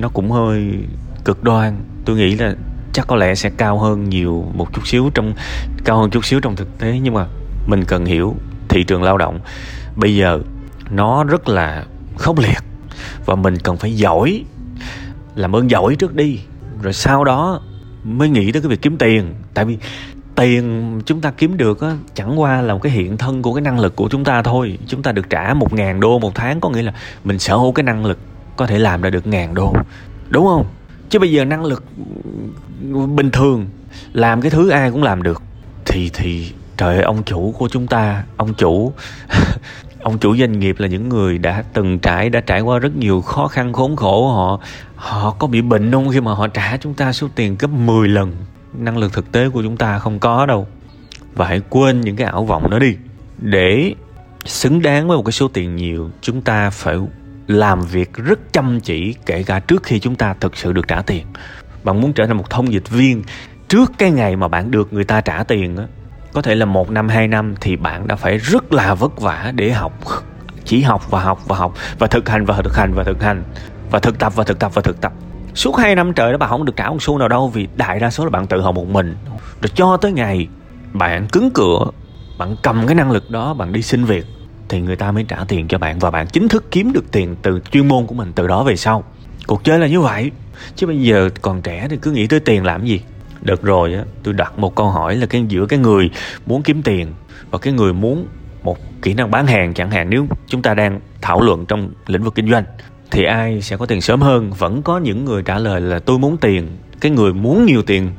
nó 0.00 0.08
cũng 0.08 0.30
hơi 0.30 0.72
cực 1.26 1.44
đoan. 1.44 1.76
Tôi 2.04 2.16
nghĩ 2.16 2.34
là 2.34 2.54
chắc 2.92 3.06
có 3.06 3.16
lẽ 3.16 3.34
sẽ 3.34 3.50
cao 3.50 3.78
hơn 3.78 4.08
nhiều 4.08 4.44
một 4.54 4.72
chút 4.72 4.86
xíu 4.86 5.10
trong 5.14 5.32
cao 5.84 5.98
hơn 5.98 6.10
chút 6.10 6.24
xíu 6.24 6.40
trong 6.40 6.56
thực 6.56 6.78
tế 6.78 6.98
nhưng 7.02 7.14
mà 7.14 7.26
mình 7.66 7.84
cần 7.84 8.04
hiểu 8.04 8.34
thị 8.68 8.84
trường 8.84 9.02
lao 9.02 9.18
động. 9.18 9.40
Bây 9.96 10.16
giờ 10.16 10.40
nó 10.90 11.24
rất 11.24 11.48
là 11.48 11.84
khốc 12.18 12.38
liệt 12.38 12.58
và 13.24 13.34
mình 13.34 13.58
cần 13.58 13.76
phải 13.76 13.96
giỏi 13.96 14.44
làm 15.34 15.56
ơn 15.56 15.70
giỏi 15.70 15.96
trước 15.96 16.14
đi 16.14 16.40
rồi 16.82 16.92
sau 16.92 17.24
đó 17.24 17.60
mới 18.04 18.28
nghĩ 18.28 18.52
tới 18.52 18.62
cái 18.62 18.68
việc 18.68 18.82
kiếm 18.82 18.96
tiền. 18.96 19.34
Tại 19.54 19.64
vì 19.64 19.78
tiền 20.34 21.00
chúng 21.06 21.20
ta 21.20 21.30
kiếm 21.30 21.56
được 21.56 21.80
á, 21.80 21.96
chẳng 22.14 22.40
qua 22.40 22.62
là 22.62 22.74
một 22.74 22.80
cái 22.82 22.92
hiện 22.92 23.16
thân 23.16 23.42
của 23.42 23.54
cái 23.54 23.62
năng 23.62 23.80
lực 23.80 23.96
của 23.96 24.08
chúng 24.08 24.24
ta 24.24 24.42
thôi. 24.42 24.78
Chúng 24.86 25.02
ta 25.02 25.12
được 25.12 25.30
trả 25.30 25.54
một 25.54 25.72
ngàn 25.72 26.00
đô 26.00 26.18
một 26.18 26.34
tháng 26.34 26.60
có 26.60 26.68
nghĩa 26.68 26.82
là 26.82 26.92
mình 27.24 27.38
sở 27.38 27.56
hữu 27.56 27.72
cái 27.72 27.82
năng 27.84 28.04
lực 28.04 28.18
có 28.56 28.66
thể 28.66 28.78
làm 28.78 29.02
ra 29.02 29.10
được 29.10 29.26
ngàn 29.26 29.54
đô. 29.54 29.74
Đúng 30.28 30.46
không? 30.46 30.66
Chứ 31.10 31.18
bây 31.18 31.32
giờ 31.32 31.44
năng 31.44 31.64
lực 31.64 31.84
bình 33.14 33.30
thường, 33.30 33.66
làm 34.12 34.40
cái 34.40 34.50
thứ 34.50 34.68
ai 34.68 34.90
cũng 34.90 35.02
làm 35.02 35.22
được. 35.22 35.42
Thì 35.84 36.10
thì 36.14 36.52
trời 36.76 36.94
ơi, 36.94 37.04
ông 37.04 37.22
chủ 37.22 37.54
của 37.58 37.68
chúng 37.68 37.86
ta, 37.86 38.24
ông 38.36 38.54
chủ 38.54 38.92
ông 40.06 40.18
chủ 40.18 40.36
doanh 40.36 40.58
nghiệp 40.58 40.76
là 40.78 40.88
những 40.88 41.08
người 41.08 41.38
đã 41.38 41.64
từng 41.72 41.98
trải, 41.98 42.30
đã 42.30 42.40
trải 42.40 42.60
qua 42.60 42.78
rất 42.78 42.96
nhiều 42.96 43.20
khó 43.20 43.48
khăn, 43.48 43.72
khốn 43.72 43.96
khổ 43.96 44.28
họ. 44.28 44.60
Họ 44.96 45.30
có 45.38 45.46
bị 45.46 45.62
bệnh 45.62 45.92
không? 45.92 46.10
Khi 46.10 46.20
mà 46.20 46.34
họ 46.34 46.48
trả 46.48 46.76
chúng 46.76 46.94
ta 46.94 47.12
số 47.12 47.28
tiền 47.34 47.56
gấp 47.58 47.70
10 47.70 48.08
lần, 48.08 48.36
năng 48.78 48.98
lực 48.98 49.12
thực 49.12 49.32
tế 49.32 49.48
của 49.48 49.62
chúng 49.62 49.76
ta 49.76 49.98
không 49.98 50.18
có 50.18 50.46
đâu. 50.46 50.66
Và 51.34 51.46
hãy 51.46 51.60
quên 51.70 52.00
những 52.00 52.16
cái 52.16 52.26
ảo 52.26 52.44
vọng 52.44 52.70
đó 52.70 52.78
đi. 52.78 52.96
Để 53.38 53.94
xứng 54.44 54.82
đáng 54.82 55.08
với 55.08 55.16
một 55.16 55.22
cái 55.22 55.32
số 55.32 55.48
tiền 55.48 55.76
nhiều, 55.76 56.10
chúng 56.20 56.42
ta 56.42 56.70
phải 56.70 56.96
làm 57.46 57.80
việc 57.80 58.12
rất 58.14 58.52
chăm 58.52 58.80
chỉ 58.80 59.14
kể 59.26 59.42
cả 59.42 59.58
trước 59.58 59.82
khi 59.82 60.00
chúng 60.00 60.14
ta 60.14 60.34
thực 60.40 60.56
sự 60.56 60.72
được 60.72 60.88
trả 60.88 61.02
tiền. 61.02 61.26
Bạn 61.84 62.00
muốn 62.00 62.12
trở 62.12 62.26
thành 62.26 62.36
một 62.36 62.50
thông 62.50 62.72
dịch 62.72 62.90
viên, 62.90 63.22
trước 63.68 63.92
cái 63.98 64.10
ngày 64.10 64.36
mà 64.36 64.48
bạn 64.48 64.70
được 64.70 64.92
người 64.92 65.04
ta 65.04 65.20
trả 65.20 65.44
tiền 65.44 65.76
á, 65.76 65.84
có 66.32 66.42
thể 66.42 66.54
là 66.54 66.64
một 66.64 66.90
năm, 66.90 67.08
hai 67.08 67.28
năm 67.28 67.54
thì 67.60 67.76
bạn 67.76 68.06
đã 68.06 68.16
phải 68.16 68.38
rất 68.38 68.72
là 68.72 68.94
vất 68.94 69.20
vả 69.20 69.52
để 69.54 69.72
học, 69.72 69.92
chỉ 70.64 70.82
học 70.82 71.10
và 71.10 71.20
học 71.20 71.40
và 71.48 71.56
học 71.56 71.74
và 71.98 72.06
thực 72.06 72.28
hành 72.28 72.44
và 72.44 72.62
thực 72.62 72.76
hành 72.76 72.94
và 72.94 73.04
thực 73.04 73.22
hành 73.22 73.42
và 73.90 73.98
thực 73.98 74.18
tập 74.18 74.32
và 74.36 74.44
thực 74.44 74.58
tập 74.58 74.74
và 74.74 74.82
thực 74.82 75.00
tập. 75.00 75.12
Suốt 75.54 75.76
hai 75.76 75.94
năm 75.94 76.12
trời 76.12 76.32
đó 76.32 76.38
bạn 76.38 76.48
không 76.48 76.64
được 76.64 76.76
trả 76.76 76.90
một 76.90 77.02
xu 77.02 77.18
nào 77.18 77.28
đâu 77.28 77.48
vì 77.48 77.68
đại 77.76 78.00
đa 78.00 78.10
số 78.10 78.24
là 78.24 78.30
bạn 78.30 78.46
tự 78.46 78.60
học 78.60 78.74
một 78.74 78.88
mình. 78.88 79.16
Rồi 79.62 79.70
cho 79.74 79.96
tới 79.96 80.12
ngày 80.12 80.48
bạn 80.92 81.28
cứng 81.28 81.50
cửa, 81.54 81.84
bạn 82.38 82.56
cầm 82.62 82.86
cái 82.86 82.94
năng 82.94 83.10
lực 83.10 83.30
đó, 83.30 83.54
bạn 83.54 83.72
đi 83.72 83.82
xin 83.82 84.04
việc 84.04 84.24
thì 84.68 84.80
người 84.80 84.96
ta 84.96 85.12
mới 85.12 85.24
trả 85.28 85.44
tiền 85.48 85.68
cho 85.68 85.78
bạn 85.78 85.98
và 85.98 86.10
bạn 86.10 86.26
chính 86.26 86.48
thức 86.48 86.70
kiếm 86.70 86.92
được 86.92 87.10
tiền 87.12 87.36
từ 87.42 87.60
chuyên 87.70 87.88
môn 87.88 88.06
của 88.06 88.14
mình 88.14 88.32
từ 88.34 88.46
đó 88.46 88.62
về 88.62 88.76
sau. 88.76 89.04
Cuộc 89.46 89.64
chơi 89.64 89.78
là 89.78 89.86
như 89.86 90.00
vậy. 90.00 90.30
Chứ 90.76 90.86
bây 90.86 91.02
giờ 91.02 91.30
còn 91.42 91.62
trẻ 91.62 91.86
thì 91.90 91.96
cứ 92.02 92.10
nghĩ 92.10 92.26
tới 92.26 92.40
tiền 92.40 92.64
làm 92.64 92.86
gì? 92.86 93.00
Được 93.42 93.62
rồi 93.62 93.94
á, 93.94 94.04
tôi 94.22 94.34
đặt 94.34 94.58
một 94.58 94.74
câu 94.74 94.90
hỏi 94.90 95.16
là 95.16 95.26
cái 95.26 95.44
giữa 95.48 95.66
cái 95.66 95.78
người 95.78 96.10
muốn 96.46 96.62
kiếm 96.62 96.82
tiền 96.82 97.12
và 97.50 97.58
cái 97.58 97.72
người 97.72 97.92
muốn 97.92 98.26
một 98.62 98.78
kỹ 99.02 99.14
năng 99.14 99.30
bán 99.30 99.46
hàng 99.46 99.74
chẳng 99.74 99.90
hạn, 99.90 100.10
nếu 100.10 100.26
chúng 100.46 100.62
ta 100.62 100.74
đang 100.74 101.00
thảo 101.22 101.40
luận 101.40 101.66
trong 101.66 101.90
lĩnh 102.06 102.22
vực 102.22 102.34
kinh 102.34 102.50
doanh, 102.50 102.64
thì 103.10 103.24
ai 103.24 103.62
sẽ 103.62 103.76
có 103.76 103.86
tiền 103.86 104.00
sớm 104.00 104.20
hơn? 104.20 104.50
Vẫn 104.50 104.82
có 104.82 104.98
những 104.98 105.24
người 105.24 105.42
trả 105.42 105.58
lời 105.58 105.80
là 105.80 105.98
tôi 105.98 106.18
muốn 106.18 106.36
tiền. 106.36 106.68
Cái 107.00 107.10
người 107.10 107.32
muốn 107.32 107.66
nhiều 107.66 107.82
tiền 107.82 108.10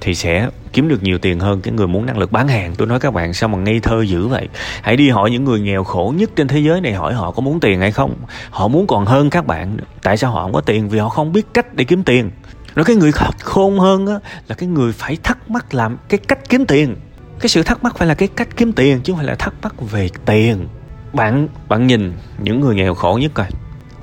thì 0.00 0.14
sẽ 0.14 0.48
kiếm 0.72 0.88
được 0.88 1.02
nhiều 1.02 1.18
tiền 1.18 1.40
hơn 1.40 1.60
cái 1.60 1.74
người 1.74 1.86
muốn 1.86 2.06
năng 2.06 2.18
lực 2.18 2.32
bán 2.32 2.48
hàng. 2.48 2.74
Tôi 2.74 2.88
nói 2.88 3.00
các 3.00 3.14
bạn, 3.14 3.34
sao 3.34 3.48
mà 3.48 3.58
ngây 3.58 3.80
thơ 3.80 4.02
dữ 4.02 4.26
vậy? 4.26 4.48
Hãy 4.82 4.96
đi 4.96 5.10
hỏi 5.10 5.30
những 5.30 5.44
người 5.44 5.60
nghèo 5.60 5.84
khổ 5.84 6.14
nhất 6.16 6.30
trên 6.36 6.48
thế 6.48 6.58
giới 6.58 6.80
này, 6.80 6.92
hỏi 6.92 7.14
họ 7.14 7.30
có 7.30 7.40
muốn 7.40 7.60
tiền 7.60 7.80
hay 7.80 7.92
không. 7.92 8.14
Họ 8.50 8.68
muốn 8.68 8.86
còn 8.86 9.06
hơn 9.06 9.30
các 9.30 9.46
bạn. 9.46 9.76
Tại 10.02 10.16
sao 10.16 10.30
họ 10.30 10.42
không 10.42 10.52
có 10.52 10.60
tiền? 10.60 10.88
Vì 10.88 10.98
họ 10.98 11.08
không 11.08 11.32
biết 11.32 11.46
cách 11.54 11.74
để 11.74 11.84
kiếm 11.84 12.02
tiền. 12.02 12.30
Rồi 12.74 12.84
cái 12.84 12.96
người 12.96 13.12
khôn 13.40 13.78
hơn 13.78 14.06
á, 14.06 14.14
là 14.48 14.54
cái 14.54 14.68
người 14.68 14.92
phải 14.92 15.16
thắc 15.22 15.50
mắc 15.50 15.74
làm 15.74 15.96
cái 16.08 16.18
cách 16.18 16.48
kiếm 16.48 16.66
tiền. 16.66 16.96
Cái 17.40 17.48
sự 17.48 17.62
thắc 17.62 17.84
mắc 17.84 17.98
phải 17.98 18.08
là 18.08 18.14
cái 18.14 18.28
cách 18.28 18.48
kiếm 18.56 18.72
tiền, 18.72 19.00
chứ 19.00 19.12
không 19.12 19.18
phải 19.18 19.26
là 19.26 19.34
thắc 19.34 19.54
mắc 19.62 19.74
về 19.90 20.08
tiền. 20.24 20.68
Bạn 21.12 21.48
bạn 21.68 21.86
nhìn 21.86 22.12
những 22.38 22.60
người 22.60 22.74
nghèo 22.74 22.94
khổ 22.94 23.18
nhất 23.22 23.30
coi. 23.34 23.46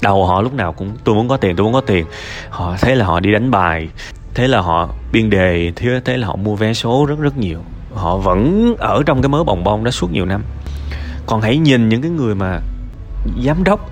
Đầu 0.01 0.25
họ 0.25 0.41
lúc 0.41 0.53
nào 0.53 0.73
cũng, 0.73 0.97
tôi 1.03 1.15
muốn 1.15 1.27
có 1.27 1.37
tiền, 1.37 1.55
tôi 1.55 1.63
muốn 1.63 1.73
có 1.73 1.81
tiền. 1.81 2.05
Họ, 2.49 2.75
thế 2.81 2.95
là 2.95 3.05
họ 3.05 3.19
đi 3.19 3.31
đánh 3.31 3.51
bài 3.51 3.89
thế 4.35 4.47
là 4.47 4.61
họ 4.61 4.89
biên 5.11 5.29
đề 5.29 5.71
thế 5.75 6.01
thế 6.05 6.17
là 6.17 6.27
họ 6.27 6.35
mua 6.35 6.55
vé 6.55 6.73
số 6.73 7.05
rất 7.05 7.19
rất 7.19 7.37
nhiều. 7.37 7.59
Họ 7.93 8.17
vẫn 8.17 8.75
ở 8.77 9.03
trong 9.05 9.21
cái 9.21 9.29
mớ 9.29 9.43
bồng 9.43 9.63
bông 9.63 9.83
đó 9.83 9.91
suốt 9.91 10.11
nhiều 10.11 10.25
năm. 10.25 10.43
Còn 11.25 11.41
hãy 11.41 11.57
nhìn 11.57 11.89
những 11.89 12.01
cái 12.01 12.11
người 12.11 12.35
mà 12.35 12.59
giám 13.43 13.63
đốc 13.63 13.89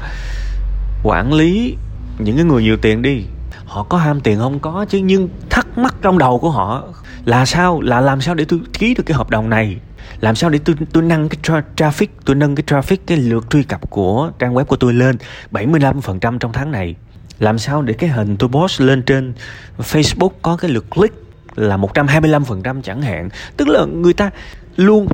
quản 1.03 1.33
lý 1.33 1.75
những 2.19 2.35
cái 2.35 2.45
người 2.45 2.63
nhiều 2.63 2.77
tiền 2.77 3.01
đi. 3.01 3.23
Họ 3.65 3.83
có 3.83 3.97
ham 3.97 4.21
tiền 4.21 4.39
không? 4.39 4.59
Có 4.59 4.85
chứ 4.89 4.97
nhưng 4.97 5.29
thắc 5.49 5.77
mắc 5.77 5.95
trong 6.01 6.17
đầu 6.17 6.39
của 6.39 6.49
họ 6.49 6.83
là 7.25 7.45
sao? 7.45 7.81
Là 7.81 8.01
làm 8.01 8.21
sao 8.21 8.35
để 8.35 8.45
tôi 8.45 8.59
ký 8.73 8.93
được 8.93 9.03
cái 9.05 9.17
hợp 9.17 9.29
đồng 9.29 9.49
này? 9.49 9.77
Làm 10.19 10.35
sao 10.35 10.49
để 10.49 10.59
tôi 10.65 10.75
tôi 10.93 11.03
nâng 11.03 11.29
cái 11.29 11.37
tra, 11.43 11.61
traffic 11.75 12.07
tôi 12.25 12.35
nâng 12.35 12.55
cái 12.55 12.63
traffic 12.67 12.97
cái 13.07 13.17
lượt 13.17 13.49
truy 13.49 13.63
cập 13.63 13.89
của 13.89 14.31
trang 14.39 14.53
web 14.53 14.65
của 14.65 14.75
tôi 14.75 14.93
lên 14.93 15.17
75% 15.51 16.37
trong 16.37 16.53
tháng 16.53 16.71
này? 16.71 16.95
Làm 17.39 17.59
sao 17.59 17.81
để 17.81 17.93
cái 17.93 18.09
hình 18.09 18.37
tôi 18.37 18.49
post 18.49 18.81
lên 18.81 19.01
trên 19.01 19.33
Facebook 19.77 20.29
có 20.41 20.57
cái 20.57 20.71
lượt 20.71 20.85
click 20.89 21.15
là 21.55 21.77
125% 21.77 22.81
chẳng 22.81 23.01
hạn? 23.01 23.29
Tức 23.57 23.67
là 23.67 23.85
người 23.85 24.13
ta 24.13 24.29
luôn 24.75 25.07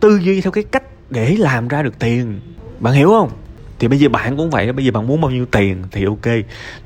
tư 0.00 0.18
duy 0.22 0.40
theo 0.40 0.50
cái 0.50 0.64
cách 0.64 0.82
để 1.10 1.36
làm 1.38 1.68
ra 1.68 1.82
được 1.82 1.98
tiền. 1.98 2.40
Bạn 2.80 2.94
hiểu 2.94 3.08
không? 3.08 3.30
Thì 3.78 3.88
bây 3.88 3.98
giờ 3.98 4.08
bạn 4.08 4.36
cũng 4.36 4.50
vậy 4.50 4.72
bây 4.72 4.84
giờ 4.84 4.92
bạn 4.92 5.06
muốn 5.06 5.20
bao 5.20 5.30
nhiêu 5.30 5.46
tiền 5.46 5.82
thì 5.90 6.04
ok. 6.04 6.34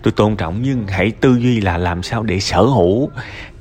Tôi 0.02 0.12
tôn 0.12 0.37
trọng, 0.37 0.62
nhưng 0.62 0.87
hãy 0.87 1.11
tư 1.11 1.37
duy 1.40 1.61
là 1.61 1.78
làm 1.78 2.02
sao 2.02 2.23
để 2.23 2.40
sở 2.40 2.62
hữu 2.62 3.11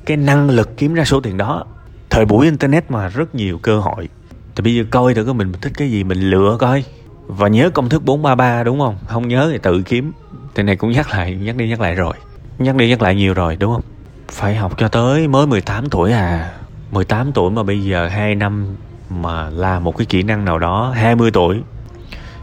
cái 0.06 0.16
năng 0.16 0.50
lực 0.50 0.76
kiếm 0.76 0.94
ra 0.94 1.04
số 1.04 1.20
tiền 1.20 1.36
đó. 1.36 1.64
Thời 2.10 2.24
buổi 2.24 2.46
internet 2.46 2.90
mà 2.90 3.08
rất 3.08 3.34
nhiều 3.34 3.58
cơ 3.58 3.78
hội. 3.80 4.08
Thì 4.56 4.62
bây 4.62 4.74
giờ 4.74 4.84
coi 4.90 5.14
thử 5.14 5.24
có 5.24 5.32
mình 5.32 5.52
thích 5.60 5.72
cái 5.76 5.90
gì, 5.90 6.04
mình 6.04 6.20
lựa 6.20 6.56
coi. 6.60 6.84
Và 7.26 7.48
nhớ 7.48 7.70
công 7.70 7.88
thức 7.88 8.04
433 8.04 8.64
đúng 8.64 8.78
không? 8.78 8.96
Không 9.06 9.28
nhớ 9.28 9.48
thì 9.52 9.58
tự 9.62 9.82
kiếm 9.82 10.12
cái 10.58 10.64
này 10.64 10.76
cũng 10.76 10.90
nhắc 10.90 11.10
lại, 11.10 11.34
nhắc 11.34 11.56
đi 11.56 11.68
nhắc 11.68 11.80
lại 11.80 11.94
rồi. 11.94 12.14
Nhắc 12.58 12.76
đi 12.76 12.88
nhắc 12.88 13.02
lại 13.02 13.14
nhiều 13.14 13.34
rồi, 13.34 13.56
đúng 13.56 13.72
không? 13.72 13.82
Phải 14.28 14.56
học 14.56 14.78
cho 14.78 14.88
tới 14.88 15.28
mới 15.28 15.46
18 15.46 15.90
tuổi 15.90 16.12
à. 16.12 16.52
18 16.90 17.32
tuổi 17.32 17.50
mà 17.50 17.62
bây 17.62 17.84
giờ 17.84 18.08
2 18.08 18.34
năm 18.34 18.76
mà 19.10 19.50
làm 19.50 19.84
một 19.84 19.96
cái 19.96 20.06
kỹ 20.06 20.22
năng 20.22 20.44
nào 20.44 20.58
đó 20.58 20.92
20 20.96 21.30
tuổi. 21.30 21.62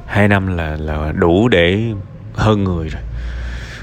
2 0.06 0.28
năm 0.28 0.58
là 0.58 0.78
là 0.80 1.12
đủ 1.12 1.48
để 1.48 1.94
hơn 2.36 2.64
người 2.64 2.90
rồi. 2.90 3.02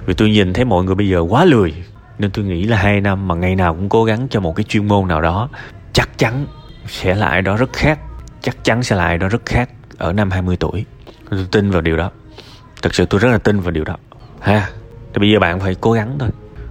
Vì 0.06 0.14
tôi 0.14 0.30
nhìn 0.30 0.52
thấy 0.52 0.64
mọi 0.64 0.84
người 0.84 0.94
bây 0.94 1.08
giờ 1.08 1.20
quá 1.20 1.44
lười, 1.44 1.74
nên 2.18 2.30
tôi 2.30 2.44
nghĩ 2.44 2.64
là 2.64 2.76
hai 2.76 3.00
năm 3.00 3.28
mà 3.28 3.34
ngày 3.34 3.54
nào 3.56 3.74
cũng 3.74 3.88
cố 3.88 4.04
gắng 4.04 4.26
cho 4.30 4.40
một 4.40 4.56
cái 4.56 4.64
chuyên 4.64 4.88
môn 4.88 5.08
nào 5.08 5.20
đó, 5.20 5.48
chắc 5.92 6.18
chắn 6.18 6.46
sẽ 6.86 7.14
lại 7.14 7.42
đó 7.42 7.56
rất 7.56 7.72
khác, 7.72 7.98
chắc 8.42 8.64
chắn 8.64 8.82
sẽ 8.82 8.96
lại 8.96 9.18
đó 9.18 9.28
rất 9.28 9.46
khác 9.46 9.70
ở 9.98 10.12
năm 10.12 10.30
20 10.30 10.56
tuổi. 10.56 10.84
Tôi 11.30 11.46
tin 11.50 11.70
vào 11.70 11.80
điều 11.80 11.96
đó. 11.96 12.10
Thật 12.82 12.94
sự 12.94 13.06
tôi 13.06 13.20
rất 13.20 13.28
là 13.28 13.38
tin 13.38 13.60
vào 13.60 13.70
điều 13.70 13.84
đó 13.84 13.96
ha, 14.42 14.70
thì 15.14 15.18
bây 15.18 15.30
giờ 15.30 15.38
bạn 15.38 15.61
phải 15.61 15.75
cố 15.75 15.92
gắng 15.92 16.16
thôi. 16.18 16.28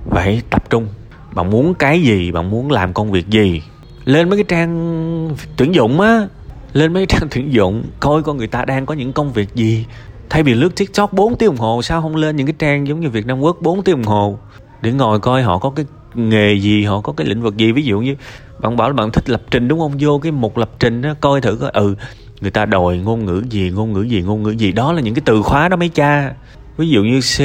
Phải 0.10 0.42
tập 0.50 0.70
trung. 0.70 0.88
Bạn 1.34 1.50
muốn 1.50 1.74
cái 1.74 2.02
gì, 2.02 2.32
bạn 2.32 2.50
muốn 2.50 2.72
làm 2.72 2.94
công 2.94 3.12
việc 3.12 3.28
gì? 3.30 3.64
Lên 4.06 4.30
mấy 4.30 4.38
cái 4.38 4.46
trang 4.48 5.36
tuyển 5.58 5.76
dụng 5.76 6.02
á. 6.02 6.28
Lên 6.74 6.94
mấy 6.94 7.06
cái 7.06 7.20
trang 7.20 7.30
tuyển 7.32 7.54
dụng, 7.54 7.84
coi 8.00 8.24
con 8.24 8.38
người 8.38 8.48
ta 8.48 8.66
đang 8.66 8.86
có 8.86 8.94
những 8.94 9.14
công 9.14 9.34
việc 9.34 9.56
gì. 9.56 9.86
Thay 10.30 10.44
vì 10.44 10.54
lướt 10.54 10.76
tiktok 10.76 11.14
4 11.14 11.36
tiếng 11.36 11.50
đồng 11.50 11.58
hồ, 11.58 11.82
sao 11.82 12.02
không 12.02 12.16
lên 12.16 12.36
những 12.36 12.48
cái 12.48 12.56
trang 12.60 12.88
giống 12.88 13.00
như 13.00 13.10
việt 13.10 13.26
nam 13.26 13.40
quốc 13.40 13.58
4 13.62 13.84
tiếng 13.84 13.96
đồng 13.96 14.06
hồ? 14.06 14.40
Để 14.82 14.92
ngồi 14.92 15.20
coi 15.20 15.44
họ 15.44 15.58
có 15.58 15.70
cái 15.70 15.86
nghề 16.16 16.54
gì, 16.54 16.84
họ 16.84 17.02
có 17.02 17.14
cái 17.14 17.28
lĩnh 17.28 17.42
vực 17.42 17.58
gì. 17.58 17.72
Ví 17.72 17.84
dụ 17.84 18.00
như 18.00 18.16
bạn 18.60 18.78
bảo 18.78 18.90
là 18.90 18.94
bạn 18.94 19.12
thích 19.12 19.30
lập 19.30 19.42
trình 19.52 19.68
đúng 19.68 19.80
không? 19.80 19.94
Vô 20.00 20.20
cái 20.20 20.32
mục 20.32 20.58
lập 20.58 20.70
trình 20.80 21.02
đó 21.02 21.14
coi 21.22 21.42
thử 21.42 21.56
coi. 21.56 21.72
Ừ 21.72 21.96
người 22.42 22.52
ta 22.52 22.66
đòi 22.66 22.98
ngôn 22.98 23.26
ngữ 23.26 23.44
gì, 23.50 23.70
ngôn 23.70 23.94
ngữ 23.94 24.02
gì, 24.02 24.22
ngôn 24.22 24.44
ngữ 24.44 24.50
gì. 24.50 24.72
Đó 24.72 24.94
là 24.94 25.02
những 25.02 25.14
cái 25.14 25.22
từ 25.26 25.42
khóa 25.42 25.70
đó 25.70 25.78
mấy 25.78 25.90
cha 25.90 26.34
ví 26.82 26.90
dụ 26.90 27.04
như 27.04 27.20
c 27.20 27.42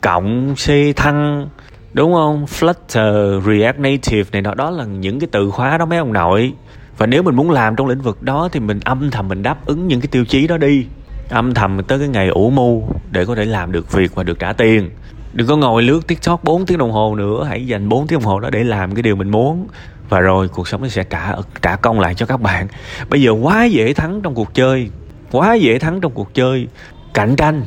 cộng, 0.00 0.54
c 0.54 0.96
thăng, 0.96 1.48
đúng 1.92 2.12
không? 2.12 2.44
Flutter, 2.44 3.40
react 3.40 3.78
native 3.78 4.30
này 4.32 4.42
nọ, 4.42 4.54
đó 4.54 4.70
là 4.70 4.84
những 4.84 5.20
cái 5.20 5.28
từ 5.32 5.50
khóa 5.50 5.78
đó 5.78 5.84
mấy 5.84 5.98
ông 5.98 6.12
nội. 6.12 6.52
Và 6.98 7.06
nếu 7.06 7.22
mình 7.22 7.34
muốn 7.34 7.50
làm 7.50 7.76
trong 7.76 7.86
lĩnh 7.86 8.00
vực 8.00 8.22
đó 8.22 8.48
thì 8.52 8.60
mình 8.60 8.80
âm 8.84 9.10
thầm 9.10 9.28
mình 9.28 9.42
đáp 9.42 9.66
ứng 9.66 9.88
những 9.88 10.00
cái 10.00 10.08
tiêu 10.08 10.24
chí 10.24 10.46
đó 10.46 10.56
đi. 10.56 10.86
Âm 11.28 11.54
thầm 11.54 11.82
tới 11.82 11.98
cái 11.98 12.08
ngày 12.08 12.28
ủ 12.28 12.50
mưu 12.50 12.82
để 13.10 13.24
có 13.24 13.34
thể 13.34 13.44
làm 13.44 13.72
được 13.72 13.92
việc 13.92 14.14
và 14.14 14.22
được 14.22 14.38
trả 14.38 14.52
tiền. 14.52 14.90
Đừng 15.32 15.46
có 15.46 15.56
ngồi 15.56 15.82
lướt 15.82 16.06
tiktok 16.06 16.44
4 16.44 16.66
tiếng 16.66 16.78
đồng 16.78 16.92
hồ 16.92 17.14
nữa, 17.14 17.44
hãy 17.48 17.66
dành 17.66 17.88
4 17.88 18.06
tiếng 18.06 18.18
đồng 18.18 18.26
hồ 18.26 18.40
đó 18.40 18.50
để 18.50 18.64
làm 18.64 18.94
cái 18.94 19.02
điều 19.02 19.16
mình 19.16 19.30
muốn. 19.30 19.66
Và 20.08 20.20
rồi 20.20 20.48
cuộc 20.48 20.68
sống 20.68 20.82
nó 20.82 20.88
sẽ 20.88 21.04
trả 21.04 21.34
trả 21.62 21.76
công 21.76 22.00
lại 22.00 22.14
cho 22.14 22.26
các 22.26 22.40
bạn. 22.40 22.66
Bây 23.10 23.22
giờ 23.22 23.30
quá 23.42 23.64
dễ 23.64 23.92
thắng 23.92 24.20
trong 24.22 24.34
cuộc 24.34 24.54
chơi, 24.54 24.90
quá 25.30 25.54
dễ 25.54 25.78
thắng 25.78 26.00
trong 26.00 26.12
cuộc 26.12 26.34
chơi. 26.34 26.68
Cạnh 27.14 27.36
tranh 27.36 27.62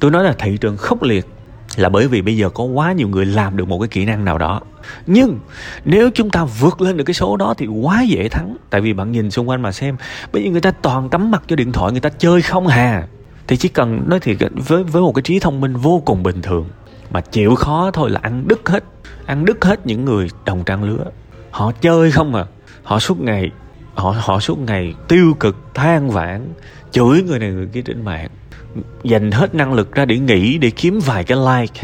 tôi 0.00 0.10
nói 0.10 0.24
là 0.24 0.32
thị 0.38 0.56
trường 0.60 0.76
khốc 0.76 1.02
liệt 1.02 1.26
là 1.76 1.88
bởi 1.88 2.08
vì 2.08 2.22
bây 2.22 2.36
giờ 2.36 2.50
có 2.50 2.64
quá 2.64 2.92
nhiều 2.92 3.08
người 3.08 3.26
làm 3.26 3.56
được 3.56 3.68
một 3.68 3.78
cái 3.78 3.88
kỹ 3.88 4.04
năng 4.04 4.24
nào 4.24 4.38
đó. 4.38 4.60
Nhưng 5.06 5.38
nếu 5.84 6.10
chúng 6.14 6.30
ta 6.30 6.44
vượt 6.44 6.80
lên 6.80 6.96
được 6.96 7.04
cái 7.04 7.14
số 7.14 7.36
đó 7.36 7.54
thì 7.58 7.66
quá 7.66 8.02
dễ 8.02 8.28
thắng. 8.28 8.56
Tại 8.70 8.80
vì 8.80 8.92
bạn 8.92 9.12
nhìn 9.12 9.30
xung 9.30 9.48
quanh 9.48 9.62
mà 9.62 9.72
xem, 9.72 9.96
bây 10.32 10.44
giờ 10.44 10.50
người 10.50 10.60
ta 10.60 10.70
toàn 10.70 11.08
cắm 11.08 11.30
mặt 11.30 11.42
cho 11.46 11.56
điện 11.56 11.72
thoại, 11.72 11.92
người 11.92 12.00
ta 12.00 12.08
chơi 12.08 12.42
không 12.42 12.66
hà. 12.66 13.06
Thì 13.46 13.56
chỉ 13.56 13.68
cần 13.68 14.08
nói 14.08 14.20
thiệt 14.20 14.36
với 14.54 14.84
với 14.84 15.02
một 15.02 15.12
cái 15.14 15.22
trí 15.22 15.38
thông 15.38 15.60
minh 15.60 15.76
vô 15.76 16.02
cùng 16.04 16.22
bình 16.22 16.42
thường, 16.42 16.68
mà 17.10 17.20
chịu 17.20 17.54
khó 17.54 17.90
thôi 17.90 18.10
là 18.10 18.20
ăn 18.22 18.44
đứt 18.48 18.68
hết. 18.68 18.84
Ăn 19.26 19.44
đứt 19.44 19.64
hết 19.64 19.86
những 19.86 20.04
người 20.04 20.28
đồng 20.44 20.64
trang 20.64 20.84
lứa. 20.84 21.04
Họ 21.50 21.72
chơi 21.80 22.10
không 22.10 22.34
à. 22.34 22.44
Họ 22.82 22.98
suốt 22.98 23.20
ngày, 23.20 23.50
họ 23.94 24.14
họ 24.18 24.40
suốt 24.40 24.58
ngày 24.58 24.94
tiêu 25.08 25.34
cực, 25.40 25.56
than 25.74 26.10
vãn, 26.10 26.52
chửi 26.90 27.22
người 27.22 27.38
này 27.38 27.50
người 27.50 27.66
kia 27.66 27.82
trên 27.82 28.04
mạng 28.04 28.28
dành 29.04 29.30
hết 29.30 29.54
năng 29.54 29.72
lực 29.72 29.94
ra 29.94 30.04
để 30.04 30.18
nghĩ, 30.18 30.58
để 30.58 30.70
kiếm 30.70 31.00
vài 31.04 31.24
cái 31.24 31.38
like 31.38 31.82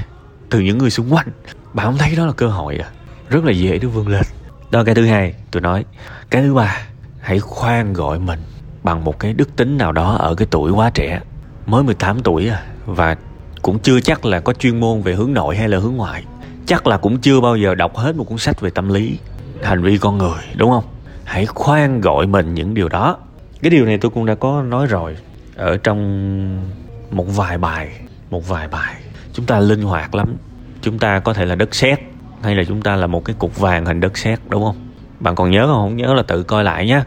từ 0.51 0.61
những 0.61 0.79
người 0.79 0.91
xung 0.91 1.15
quanh. 1.15 1.27
Bạn 1.73 1.87
không 1.87 1.99
thấy 1.99 2.17
đó 2.17 2.27
là 2.27 2.33
cơ 2.33 2.49
hội 2.49 2.77
à? 2.77 2.91
Rất 3.29 3.45
là 3.45 3.53
dễ 3.53 3.79
để 3.79 3.89
vươn 3.89 4.09
lên. 4.09 4.23
Đó 4.71 4.79
là 4.79 4.85
cái 4.85 4.95
thứ 4.95 5.07
hai, 5.07 5.35
tôi 5.51 5.61
nói. 5.61 5.85
Cái 6.31 6.43
thứ 6.43 6.55
ba, 6.55 6.87
hãy 7.21 7.39
khoan 7.39 7.93
gọi 7.93 8.19
mình 8.19 8.41
bằng 8.83 9.05
một 9.05 9.19
cái 9.19 9.33
đức 9.33 9.57
tính 9.57 9.79
nào 9.79 9.93
đó 9.93 10.17
ở 10.17 10.35
cái 10.35 10.49
tuổi 10.51 10.71
quá 10.71 10.91
trẻ. 10.91 11.21
Mới 11.67 11.83
18 11.83 12.23
tuổi 12.23 12.49
à 12.49 12.63
và 12.87 13.17
cũng 13.63 13.79
chưa 13.79 14.01
chắc 14.01 14.25
là 14.25 14.41
có 14.41 14.53
chuyên 14.53 14.81
môn 14.81 15.03
về 15.03 15.15
hướng 15.15 15.35
nội 15.35 15.57
hay 15.57 15.69
là 15.69 15.79
hướng 15.79 15.97
ngoại. 15.97 16.25
Chắc 16.67 16.87
là 16.87 16.97
cũng 16.97 17.19
chưa 17.19 17.41
bao 17.41 17.57
giờ 17.57 17.75
đọc 17.75 17.97
hết 17.97 18.17
một 18.17 18.25
cuốn 18.25 18.39
sách 18.39 18.61
về 18.61 18.71
tâm 18.71 18.89
lý, 18.89 19.19
hành 19.63 19.83
vi 19.83 19.99
con 19.99 20.19
người, 20.19 20.41
đúng 20.57 20.71
không? 20.71 20.85
Hãy 21.25 21.47
khoan 21.47 22.01
gọi 22.01 22.27
mình 22.27 22.55
những 22.55 22.75
điều 22.75 22.89
đó. 22.89 23.17
Cái 23.63 23.71
điều 23.71 23.85
này 23.85 23.99
tôi 23.99 24.11
cũng 24.11 24.27
đã 24.27 24.35
có 24.35 24.63
nói 24.63 24.87
rồi 24.87 25.17
ở 25.57 25.77
trong 25.77 26.73
một 27.11 27.25
vài 27.25 27.59
bài, 27.59 27.91
một 28.31 28.49
vài 28.49 28.69
bài. 28.69 28.95
Chúng 29.33 29.47
ta 29.47 29.61
linh 29.61 29.83
hoạt 29.83 30.15
lắm. 30.15 30.37
Chúng 30.83 30.99
ta 30.99 31.21
có 31.21 31.33
thể 31.33 31.47
là 31.47 31.55
đất 31.55 31.75
sét, 31.75 32.01
hay 32.43 32.55
là 32.55 32.65
chúng 32.65 32.83
ta 32.83 32.97
là 32.97 33.07
một 33.07 33.25
cái 33.25 33.37
cục 33.39 33.59
vàng 33.59 33.87
hình 33.87 34.01
đất 34.01 34.19
sét, 34.19 34.39
đúng 34.49 34.65
không? 34.65 34.77
Bạn 35.21 35.35
còn 35.35 35.51
nhớ 35.51 35.67
không? 35.67 35.83
Không 35.83 35.97
nhớ 35.97 36.15
là 36.15 36.23
tự 36.23 36.43
coi 36.43 36.65
lại 36.65 36.87
nhé 36.87 37.01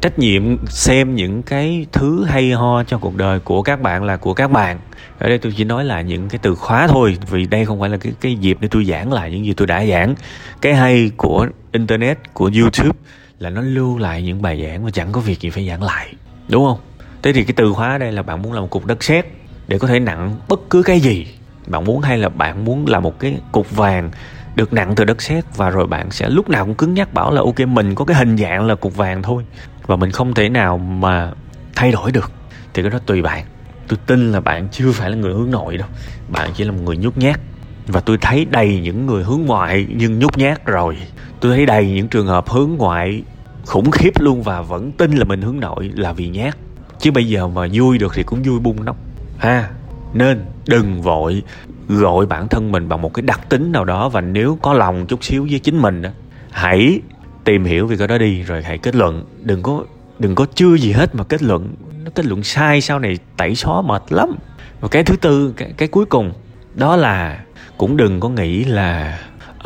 trách 0.00 0.18
nhiệm 0.18 0.66
xem 0.66 1.14
những 1.14 1.42
cái 1.42 1.86
thứ 1.92 2.24
hay 2.24 2.50
ho 2.50 2.84
cho 2.84 2.98
cuộc 2.98 3.16
đời 3.16 3.40
của 3.40 3.62
các 3.62 3.82
bạn 3.82 4.04
là 4.04 4.16
của 4.16 4.34
các 4.34 4.50
bạn. 4.50 4.78
Ở 5.18 5.28
đây 5.28 5.38
tôi 5.38 5.52
chỉ 5.56 5.64
nói 5.64 5.84
là 5.84 6.00
những 6.00 6.28
cái 6.28 6.38
từ 6.42 6.54
khóa 6.54 6.86
thôi, 6.86 7.18
vì 7.30 7.46
đây 7.46 7.64
không 7.64 7.80
phải 7.80 7.90
là 7.90 7.96
cái 7.96 8.12
cái 8.20 8.34
dịp 8.34 8.58
để 8.60 8.68
tôi 8.70 8.84
giảng 8.84 9.12
lại 9.12 9.30
những 9.30 9.44
gì 9.44 9.52
tôi 9.52 9.66
đã 9.66 9.86
giảng. 9.86 10.14
Cái 10.60 10.74
hay 10.74 11.10
của 11.16 11.46
internet, 11.72 12.34
của 12.34 12.50
youtube 12.60 12.98
là 13.38 13.50
nó 13.50 13.60
lưu 13.60 13.98
lại 13.98 14.22
những 14.22 14.42
bài 14.42 14.66
giảng 14.66 14.84
mà 14.84 14.90
chẳng 14.90 15.12
có 15.12 15.20
việc 15.20 15.40
gì 15.40 15.50
phải 15.50 15.68
giảng 15.68 15.82
lại, 15.82 16.14
đúng 16.48 16.64
không? 16.64 16.78
Thế 17.22 17.32
thì 17.32 17.44
cái 17.44 17.54
từ 17.56 17.72
khóa 17.72 17.98
đây 17.98 18.12
là 18.12 18.22
bạn 18.22 18.42
muốn 18.42 18.52
làm 18.52 18.62
một 18.62 18.70
cục 18.70 18.86
đất 18.86 19.04
sét 19.04 19.26
để 19.68 19.78
có 19.78 19.88
thể 19.88 20.00
nặng 20.00 20.36
bất 20.48 20.60
cứ 20.70 20.82
cái 20.82 21.00
gì. 21.00 21.26
Bạn 21.66 21.84
muốn 21.84 22.00
hay 22.00 22.18
là 22.18 22.28
bạn 22.28 22.64
muốn 22.64 22.86
là 22.86 23.00
một 23.00 23.18
cái 23.18 23.36
cục 23.52 23.76
vàng 23.76 24.10
được 24.54 24.72
nặng 24.72 24.94
từ 24.96 25.04
đất 25.04 25.22
sét 25.22 25.44
và 25.56 25.70
rồi 25.70 25.86
bạn 25.86 26.10
sẽ 26.10 26.28
lúc 26.28 26.48
nào 26.48 26.64
cũng 26.64 26.74
cứng 26.74 26.94
nhắc 26.94 27.14
bảo 27.14 27.32
là 27.32 27.40
ok, 27.40 27.60
mình 27.60 27.94
có 27.94 28.04
cái 28.04 28.16
hình 28.16 28.36
dạng 28.36 28.66
là 28.66 28.74
cục 28.74 28.96
vàng 28.96 29.22
thôi 29.22 29.44
và 29.86 29.96
mình 29.96 30.10
không 30.10 30.34
thể 30.34 30.48
nào 30.48 30.78
mà 30.78 31.32
thay 31.74 31.92
đổi 31.92 32.12
được. 32.12 32.32
Thì 32.74 32.82
cái 32.82 32.90
đó 32.90 32.98
tùy 33.06 33.22
bạn. 33.22 33.44
Tôi 33.88 33.98
tin 34.06 34.32
là 34.32 34.40
bạn 34.40 34.68
chưa 34.72 34.92
phải 34.92 35.10
là 35.10 35.16
người 35.16 35.32
hướng 35.32 35.50
nội 35.50 35.76
đâu. 35.76 35.88
Bạn 36.28 36.50
chỉ 36.54 36.64
là 36.64 36.72
một 36.72 36.82
người 36.84 36.96
nhút 36.96 37.16
nhát. 37.16 37.40
Và 37.86 38.00
tôi 38.00 38.18
thấy 38.18 38.44
đầy 38.44 38.80
những 38.80 39.06
người 39.06 39.24
hướng 39.24 39.42
ngoại 39.46 39.86
nhưng 39.88 40.18
nhút 40.18 40.38
nhát 40.38 40.66
rồi. 40.66 40.96
Tôi 41.40 41.56
thấy 41.56 41.66
đầy 41.66 41.90
những 41.90 42.08
trường 42.08 42.26
hợp 42.26 42.48
hướng 42.48 42.70
ngoại 42.78 43.22
khủng 43.66 43.90
khiếp 43.90 44.20
luôn 44.20 44.42
và 44.42 44.62
vẫn 44.62 44.92
tin 44.92 45.12
là 45.12 45.24
mình 45.24 45.42
hướng 45.42 45.60
nội 45.60 45.90
là 45.94 46.12
vì 46.12 46.28
nhát 46.28 46.56
chứ 47.02 47.10
bây 47.10 47.28
giờ 47.28 47.48
mà 47.48 47.68
vui 47.72 47.98
được 47.98 48.12
thì 48.14 48.22
cũng 48.22 48.42
vui 48.42 48.60
bung 48.60 48.84
nóc 48.84 48.96
ha 49.38 49.70
nên 50.12 50.44
đừng 50.66 51.02
vội 51.02 51.42
gọi 51.88 52.26
bản 52.26 52.48
thân 52.48 52.72
mình 52.72 52.88
bằng 52.88 53.02
một 53.02 53.14
cái 53.14 53.22
đặc 53.22 53.40
tính 53.48 53.72
nào 53.72 53.84
đó 53.84 54.08
và 54.08 54.20
nếu 54.20 54.58
có 54.62 54.72
lòng 54.72 55.06
chút 55.06 55.24
xíu 55.24 55.46
với 55.50 55.58
chính 55.58 55.78
mình 55.78 56.02
hãy 56.50 57.00
tìm 57.44 57.64
hiểu 57.64 57.86
về 57.86 57.96
cái 57.96 58.08
đó 58.08 58.18
đi 58.18 58.42
rồi 58.42 58.62
hãy 58.62 58.78
kết 58.78 58.94
luận. 58.94 59.24
Đừng 59.40 59.62
có 59.62 59.84
đừng 60.18 60.34
có 60.34 60.46
chưa 60.54 60.74
gì 60.74 60.92
hết 60.92 61.14
mà 61.14 61.24
kết 61.24 61.42
luận. 61.42 61.74
Nó 62.04 62.10
kết 62.14 62.26
luận 62.26 62.42
sai 62.42 62.80
sau 62.80 62.98
này 62.98 63.18
tẩy 63.36 63.54
xóa 63.54 63.82
mệt 63.82 64.02
lắm. 64.10 64.32
Và 64.80 64.88
cái 64.88 65.04
thứ 65.04 65.16
tư 65.16 65.54
cái, 65.56 65.72
cái 65.76 65.88
cuối 65.88 66.04
cùng 66.04 66.32
đó 66.74 66.96
là 66.96 67.44
cũng 67.76 67.96
đừng 67.96 68.20
có 68.20 68.28
nghĩ 68.28 68.64
là 68.64 69.18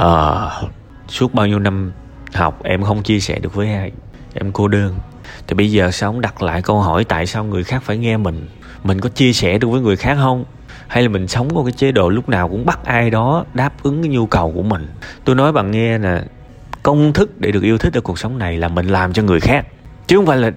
uh, 0.03 0.71
suốt 1.09 1.35
bao 1.35 1.47
nhiêu 1.47 1.59
năm 1.59 1.93
học 2.35 2.63
em 2.65 2.83
không 2.83 3.03
chia 3.03 3.21
sẻ 3.21 3.39
được 3.39 3.55
với 3.55 3.73
ai 3.73 3.93
em 4.35 4.53
cô 4.53 4.69
đơn 4.69 4.95
thì 5.47 5.55
bây 5.55 5.73
giờ 5.73 5.91
sao 5.91 6.13
không 6.13 6.21
đặt 6.21 6.43
lại 6.43 6.63
câu 6.63 6.81
hỏi 6.81 7.05
tại 7.05 7.27
sao 7.27 7.45
người 7.45 7.65
khác 7.65 7.83
phải 7.83 7.97
nghe 7.97 8.17
mình? 8.17 8.49
Mình 8.85 9.01
có 9.01 9.09
chia 9.09 9.33
sẻ 9.33 9.59
được 9.59 9.69
với 9.69 9.81
người 9.81 9.97
khác 9.97 10.17
không? 10.21 10.45
Hay 10.89 11.03
là 11.03 11.09
mình 11.09 11.29
sống 11.29 11.55
có 11.55 11.63
cái 11.63 11.73
chế 11.73 11.93
độ 11.93 12.09
lúc 12.09 12.29
nào 12.29 12.49
cũng 12.49 12.67
bắt 12.67 12.85
ai 12.85 13.11
đó 13.11 13.45
đáp 13.55 13.83
ứng 13.83 14.03
cái 14.03 14.09
nhu 14.09 14.27
cầu 14.27 14.53
của 14.53 14.63
mình? 14.63 14.89
Tôi 15.25 15.35
nói 15.35 15.53
bạn 15.53 15.71
nghe 15.71 15.99
nè, 15.99 16.23
công 16.83 17.13
thức 17.13 17.41
để 17.41 17.53
được 17.53 17.63
yêu 17.63 17.79
thích 17.79 17.95
ở 17.95 18.01
cuộc 18.01 18.19
sống 18.19 18.39
này 18.39 18.59
là 18.59 18.69
mình 18.69 18.87
làm 18.87 19.13
cho 19.13 19.23
người 19.23 19.41
khác, 19.41 19.67
chứ 20.07 20.17
không 20.17 20.27
phải 20.27 20.37
là 20.37 20.51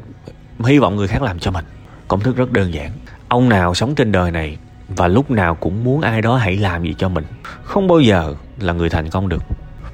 hy 0.66 0.80
vọng 0.80 0.96
người 0.96 1.08
khác 1.08 1.22
làm 1.22 1.40
cho 1.40 1.52
mình. 1.52 1.66
Công 2.08 2.20
thức 2.20 2.36
rất 2.36 2.52
đơn 2.52 2.74
giản. 2.74 2.92
Ông 3.28 3.50
nào 3.50 3.74
sống 3.74 3.96
trên 3.96 4.12
đời 4.12 4.32
này 4.32 4.58
và 4.88 5.08
lúc 5.08 5.32
nào 5.32 5.56
cũng 5.56 5.84
muốn 5.84 6.02
ai 6.02 6.22
đó 6.22 6.38
hãy 6.38 6.58
làm 6.58 6.84
gì 6.84 6.96
cho 6.98 7.10
mình, 7.10 7.26
không 7.64 7.88
bao 7.88 8.00
giờ 8.00 8.36
là 8.60 8.74
người 8.74 8.90
thành 8.90 9.10
công 9.10 9.30
được. 9.30 9.44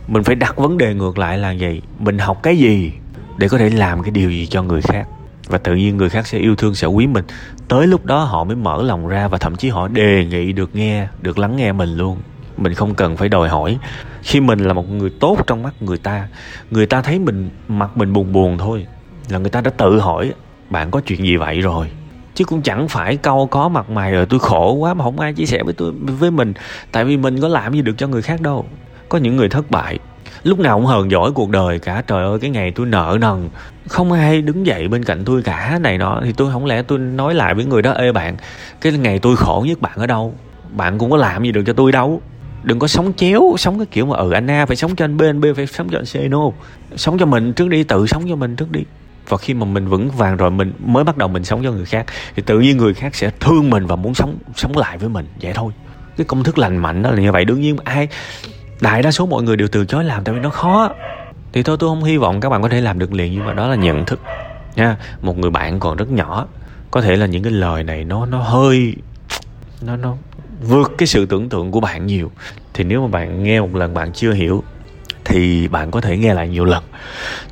Mình 0.07 0.23
phải 0.23 0.35
đặt 0.35 0.57
vấn 0.57 0.77
đề 0.77 0.93
ngược 0.93 1.17
lại 1.17 1.37
là 1.37 1.51
gì 1.51 1.81
mình 1.99 2.17
học 2.19 2.43
cái 2.43 2.57
gì 2.57 2.91
để 3.37 3.47
có 3.47 3.57
thể 3.57 3.69
làm 3.69 4.03
cái 4.03 4.11
điều 4.11 4.31
gì 4.31 4.47
cho 4.47 4.63
người 4.63 4.81
khác. 4.81 5.07
Và 5.47 5.57
tự 5.57 5.75
nhiên 5.75 5.97
người 5.97 6.09
khác 6.09 6.27
sẽ 6.27 6.37
yêu 6.37 6.55
thương, 6.55 6.75
sẽ 6.75 6.87
quý 6.87 7.07
mình. 7.07 7.25
Tới 7.67 7.87
lúc 7.87 8.05
đó 8.05 8.23
họ 8.23 8.43
mới 8.43 8.55
mở 8.55 8.83
lòng 8.83 9.07
ra 9.07 9.27
và 9.27 9.37
thậm 9.37 9.55
chí 9.55 9.69
họ 9.69 9.87
đề 9.87 10.25
nghị 10.25 10.51
được 10.51 10.75
nghe, 10.75 11.07
được 11.21 11.37
lắng 11.37 11.55
nghe 11.55 11.71
mình 11.71 11.89
luôn. 11.89 12.17
Mình 12.57 12.73
không 12.73 12.95
cần 12.95 13.17
phải 13.17 13.29
đòi 13.29 13.49
hỏi. 13.49 13.77
Khi 14.21 14.39
mình 14.39 14.59
là 14.59 14.73
một 14.73 14.89
người 14.89 15.09
tốt 15.19 15.37
trong 15.47 15.63
mắt 15.63 15.73
người 15.79 15.97
ta 15.97 16.27
người 16.71 16.85
ta 16.85 17.01
thấy 17.01 17.19
mình, 17.19 17.49
mặt 17.67 17.97
mình 17.97 18.13
buồn 18.13 18.33
buồn 18.33 18.57
thôi, 18.57 18.85
là 19.29 19.39
người 19.39 19.49
ta 19.49 19.61
đã 19.61 19.71
tự 19.71 19.99
hỏi, 19.99 20.33
bạn 20.69 20.91
có 20.91 21.01
chuyện 21.05 21.25
gì 21.25 21.37
vậy 21.37 21.61
rồi? 21.61 21.91
Chứ 22.35 22.45
cũng 22.45 22.61
chẳng 22.61 22.87
phải 22.87 23.17
câu 23.17 23.47
có 23.47 23.69
mặt 23.69 23.89
mày 23.89 24.11
rồi 24.11 24.25
tôi 24.25 24.39
khổ 24.39 24.73
quá 24.73 24.93
mà 24.93 25.03
không 25.03 25.19
ai 25.19 25.33
chia 25.33 25.45
sẻ 25.45 25.63
với 25.63 25.73
tôi, 25.73 25.91
với 25.91 26.31
mình, 26.31 26.53
tại 26.91 27.05
vì 27.05 27.17
mình 27.17 27.41
có 27.41 27.47
làm 27.47 27.73
gì 27.73 27.81
được 27.81 27.97
cho 27.97 28.07
người 28.07 28.21
khác 28.21 28.41
đâu. 28.41 28.65
Có 29.09 29.17
những 29.17 29.35
người 29.35 29.49
thất 29.49 29.71
bại 29.71 29.99
lúc 30.43 30.59
nào 30.59 30.77
cũng 30.77 30.85
hờn 30.85 31.11
giỏi 31.11 31.31
cuộc 31.31 31.49
đời 31.49 31.79
cả. 31.79 32.03
Trời 32.07 32.23
ơi, 32.23 32.39
cái 32.39 32.49
ngày 32.49 32.71
tôi 32.75 32.85
nợ 32.85 33.17
nần. 33.21 33.49
Không 33.87 34.11
ai 34.11 34.41
đứng 34.41 34.65
dậy 34.65 34.87
bên 34.87 35.03
cạnh 35.03 35.25
tôi 35.25 35.41
cả. 35.41 35.79
Này 35.81 35.97
nọ, 35.97 36.21
thì 36.23 36.33
tôi 36.33 36.51
không 36.51 36.65
lẽ 36.65 36.81
tôi 36.81 36.99
nói 36.99 37.33
lại 37.33 37.53
với 37.53 37.65
người 37.65 37.81
đó, 37.81 37.91
ê 37.91 38.11
bạn, 38.11 38.35
cái 38.81 38.93
ngày 38.93 39.19
tôi 39.19 39.35
khổ 39.35 39.63
nhất 39.67 39.81
bạn 39.81 39.97
ở 39.97 40.07
đâu? 40.07 40.35
Bạn 40.71 40.97
cũng 40.97 41.11
có 41.11 41.17
làm 41.17 41.43
gì 41.43 41.51
được 41.51 41.63
cho 41.65 41.73
tôi 41.73 41.91
đâu. 41.91 42.21
Đừng 42.63 42.79
có 42.79 42.87
sống 42.87 43.13
chéo, 43.13 43.55
sống 43.57 43.79
cái 43.79 43.85
kiểu 43.85 44.05
mà 44.05 44.17
ừ 44.17 44.31
anh 44.31 44.51
a 44.51 44.65
phải 44.65 44.75
sống 44.75 44.95
cho 44.95 45.05
anh 45.05 45.17
b 45.17 45.21
anh 45.21 45.41
b 45.41 45.45
phải 45.55 45.67
sống 45.67 45.89
cho 45.89 45.97
anh 45.97 46.27
c 46.27 46.31
no 46.31 46.39
sống 46.95 47.17
cho 47.17 47.25
mình 47.25 47.53
trước 47.53 47.69
đi, 47.69 47.83
tự 47.83 48.07
sống 48.07 48.23
cho 48.29 48.35
mình 48.35 48.55
trước 48.55 48.71
đi. 48.71 48.81
Và 49.29 49.37
khi 49.37 49.53
mà 49.53 49.65
mình 49.65 49.87
vững 49.87 50.09
vàng 50.09 50.37
rồi, 50.37 50.51
mình 50.51 50.73
mới 50.85 51.03
bắt 51.03 51.17
đầu 51.17 51.27
mình 51.27 51.43
sống 51.43 51.63
cho 51.63 51.71
người 51.71 51.85
khác, 51.85 52.05
thì 52.35 52.43
tự 52.45 52.59
nhiên 52.59 52.77
người 52.77 52.93
khác 52.93 53.15
sẽ 53.15 53.31
thương 53.39 53.69
mình 53.69 53.85
và 53.85 53.95
muốn 53.95 54.13
sống 54.13 54.37
sống 54.55 54.77
lại 54.77 54.97
với 54.97 55.09
mình. 55.09 55.27
Vậy 55.41 55.53
thôi. 55.53 55.71
Cái 56.17 56.25
công 56.25 56.43
thức 56.43 56.57
lành 56.57 56.77
mạnh 56.77 57.01
đó 57.01 57.11
là 57.11 57.21
như 57.21 57.31
vậy. 57.31 57.45
Đương 57.45 57.61
nhiên 57.61 57.77
ai 57.83 58.07
đại 58.81 59.01
đa 59.01 59.11
số 59.11 59.25
mọi 59.25 59.43
người 59.43 59.55
đều 59.55 59.67
từ 59.67 59.85
chối 59.85 60.03
làm 60.03 60.23
tại 60.23 60.35
vì 60.35 60.41
nó 60.41 60.49
khó. 60.49 60.89
Thì 61.53 61.63
thôi, 61.63 61.77
tôi 61.79 61.89
không 61.89 62.03
hy 62.03 62.17
vọng 62.17 62.39
các 62.39 62.49
bạn 62.49 62.61
có 62.61 62.69
thể 62.69 62.81
làm 62.81 62.99
được 62.99 63.13
liền, 63.13 63.33
nhưng 63.33 63.45
mà 63.45 63.53
đó 63.53 63.67
là 63.67 63.75
nhận 63.75 64.05
thức, 64.05 64.19
nha. 64.75 64.97
Một 65.21 65.37
người 65.37 65.51
bạn 65.51 65.79
còn 65.79 65.97
rất 65.97 66.11
nhỏ, 66.11 66.47
có 66.91 67.01
thể 67.01 67.15
là 67.15 67.25
những 67.25 67.43
cái 67.43 67.53
lời 67.53 67.83
này 67.83 68.03
nó 68.03 68.25
nó 68.25 68.37
hơi, 68.37 68.95
nó 69.81 69.95
nó 69.95 70.15
vượt 70.61 70.91
cái 70.97 71.07
sự 71.07 71.25
tưởng 71.25 71.49
tượng 71.49 71.71
của 71.71 71.79
bạn 71.79 72.05
nhiều. 72.05 72.31
Thì 72.73 72.83
nếu 72.83 73.01
mà 73.01 73.07
bạn 73.07 73.43
nghe 73.43 73.61
một 73.61 73.75
lần 73.75 73.93
bạn 73.93 74.13
chưa 74.13 74.33
hiểu, 74.33 74.63
thì 75.25 75.67
bạn 75.67 75.91
có 75.91 76.01
thể 76.01 76.17
nghe 76.17 76.33
lại 76.33 76.47
nhiều 76.47 76.65
lần. 76.65 76.83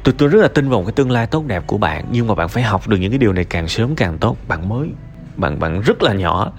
Tôi 0.04 0.16
tôi 0.18 0.30
rất 0.30 0.42
là 0.42 0.48
tin 0.48 0.70
vào 0.70 0.80
một 0.80 0.86
cái 0.86 0.94
tương 0.94 1.12
lai 1.12 1.28
tốt 1.28 1.44
đẹp 1.48 1.64
của 1.68 1.78
bạn, 1.78 2.06
nhưng 2.12 2.28
mà 2.28 2.36
bạn 2.36 2.50
phải 2.50 2.64
học 2.64 2.88
được 2.88 2.98
những 2.98 3.12
cái 3.12 3.18
điều 3.18 3.34
này 3.34 3.44
càng 3.44 3.68
sớm 3.68 3.96
càng 3.96 4.18
tốt. 4.18 4.38
Bạn 4.48 4.70
mới, 4.70 4.90
bạn 5.36 5.60
bạn 5.60 5.82
rất 5.82 6.04
là 6.04 6.14
nhỏ. 6.14 6.52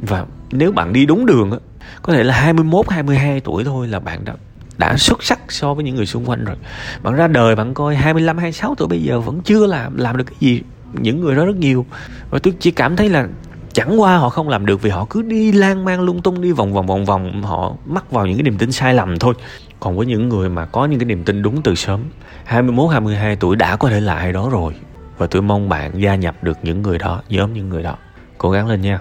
Và 0.00 0.24
nếu 0.50 0.72
bạn 0.72 0.92
đi 0.92 1.06
đúng 1.06 1.26
đường 1.26 1.58
có 2.02 2.12
thể 2.12 2.24
là 2.24 2.34
21 2.34 2.88
22 2.88 3.40
tuổi 3.40 3.64
thôi 3.64 3.88
là 3.88 4.00
bạn 4.00 4.24
đã 4.24 4.34
đã 4.78 4.96
xuất 4.96 5.22
sắc 5.22 5.40
so 5.48 5.74
với 5.74 5.84
những 5.84 5.96
người 5.96 6.06
xung 6.06 6.28
quanh 6.28 6.44
rồi. 6.44 6.56
Bạn 7.02 7.14
ra 7.14 7.28
đời 7.28 7.56
bạn 7.56 7.74
coi 7.74 7.96
25 7.96 8.38
26 8.38 8.74
tuổi 8.74 8.88
bây 8.88 9.02
giờ 9.02 9.20
vẫn 9.20 9.40
chưa 9.40 9.66
làm 9.66 9.96
làm 9.96 10.16
được 10.16 10.24
cái 10.24 10.36
gì 10.40 10.62
những 10.92 11.20
người 11.20 11.36
đó 11.36 11.44
rất 11.44 11.56
nhiều. 11.56 11.86
Và 12.30 12.38
tôi 12.38 12.54
chỉ 12.60 12.70
cảm 12.70 12.96
thấy 12.96 13.08
là 13.08 13.28
chẳng 13.72 14.00
qua 14.00 14.16
họ 14.16 14.28
không 14.28 14.48
làm 14.48 14.66
được 14.66 14.82
vì 14.82 14.90
họ 14.90 15.06
cứ 15.10 15.22
đi 15.22 15.52
lang 15.52 15.84
mang 15.84 16.00
lung 16.00 16.22
tung, 16.22 16.40
đi 16.40 16.52
vòng 16.52 16.72
vòng 16.72 16.86
vòng 16.86 17.04
vòng, 17.04 17.42
họ 17.42 17.74
mắc 17.86 18.10
vào 18.10 18.26
những 18.26 18.36
cái 18.36 18.42
niềm 18.42 18.58
tin 18.58 18.72
sai 18.72 18.94
lầm 18.94 19.18
thôi. 19.18 19.34
Còn 19.80 19.96
với 19.96 20.06
những 20.06 20.28
người 20.28 20.48
mà 20.48 20.66
có 20.66 20.84
những 20.84 20.98
cái 20.98 21.06
niềm 21.06 21.24
tin 21.24 21.42
đúng 21.42 21.62
từ 21.62 21.74
sớm 21.74 22.00
21 22.44 22.90
22 22.90 23.36
tuổi 23.36 23.56
đã 23.56 23.76
có 23.76 23.88
thể 23.88 24.00
là 24.00 24.14
ai 24.14 24.32
đó 24.32 24.48
rồi. 24.52 24.74
Và 25.18 25.26
tôi 25.26 25.42
mong 25.42 25.68
bạn 25.68 26.02
gia 26.02 26.14
nhập 26.14 26.44
được 26.44 26.58
những 26.62 26.82
người 26.82 26.98
đó, 26.98 27.22
nhóm 27.28 27.52
những 27.52 27.68
người 27.68 27.82
đó. 27.82 27.96
Cố 28.38 28.50
gắng 28.50 28.68
lên 28.68 28.82
nha. 28.82 29.00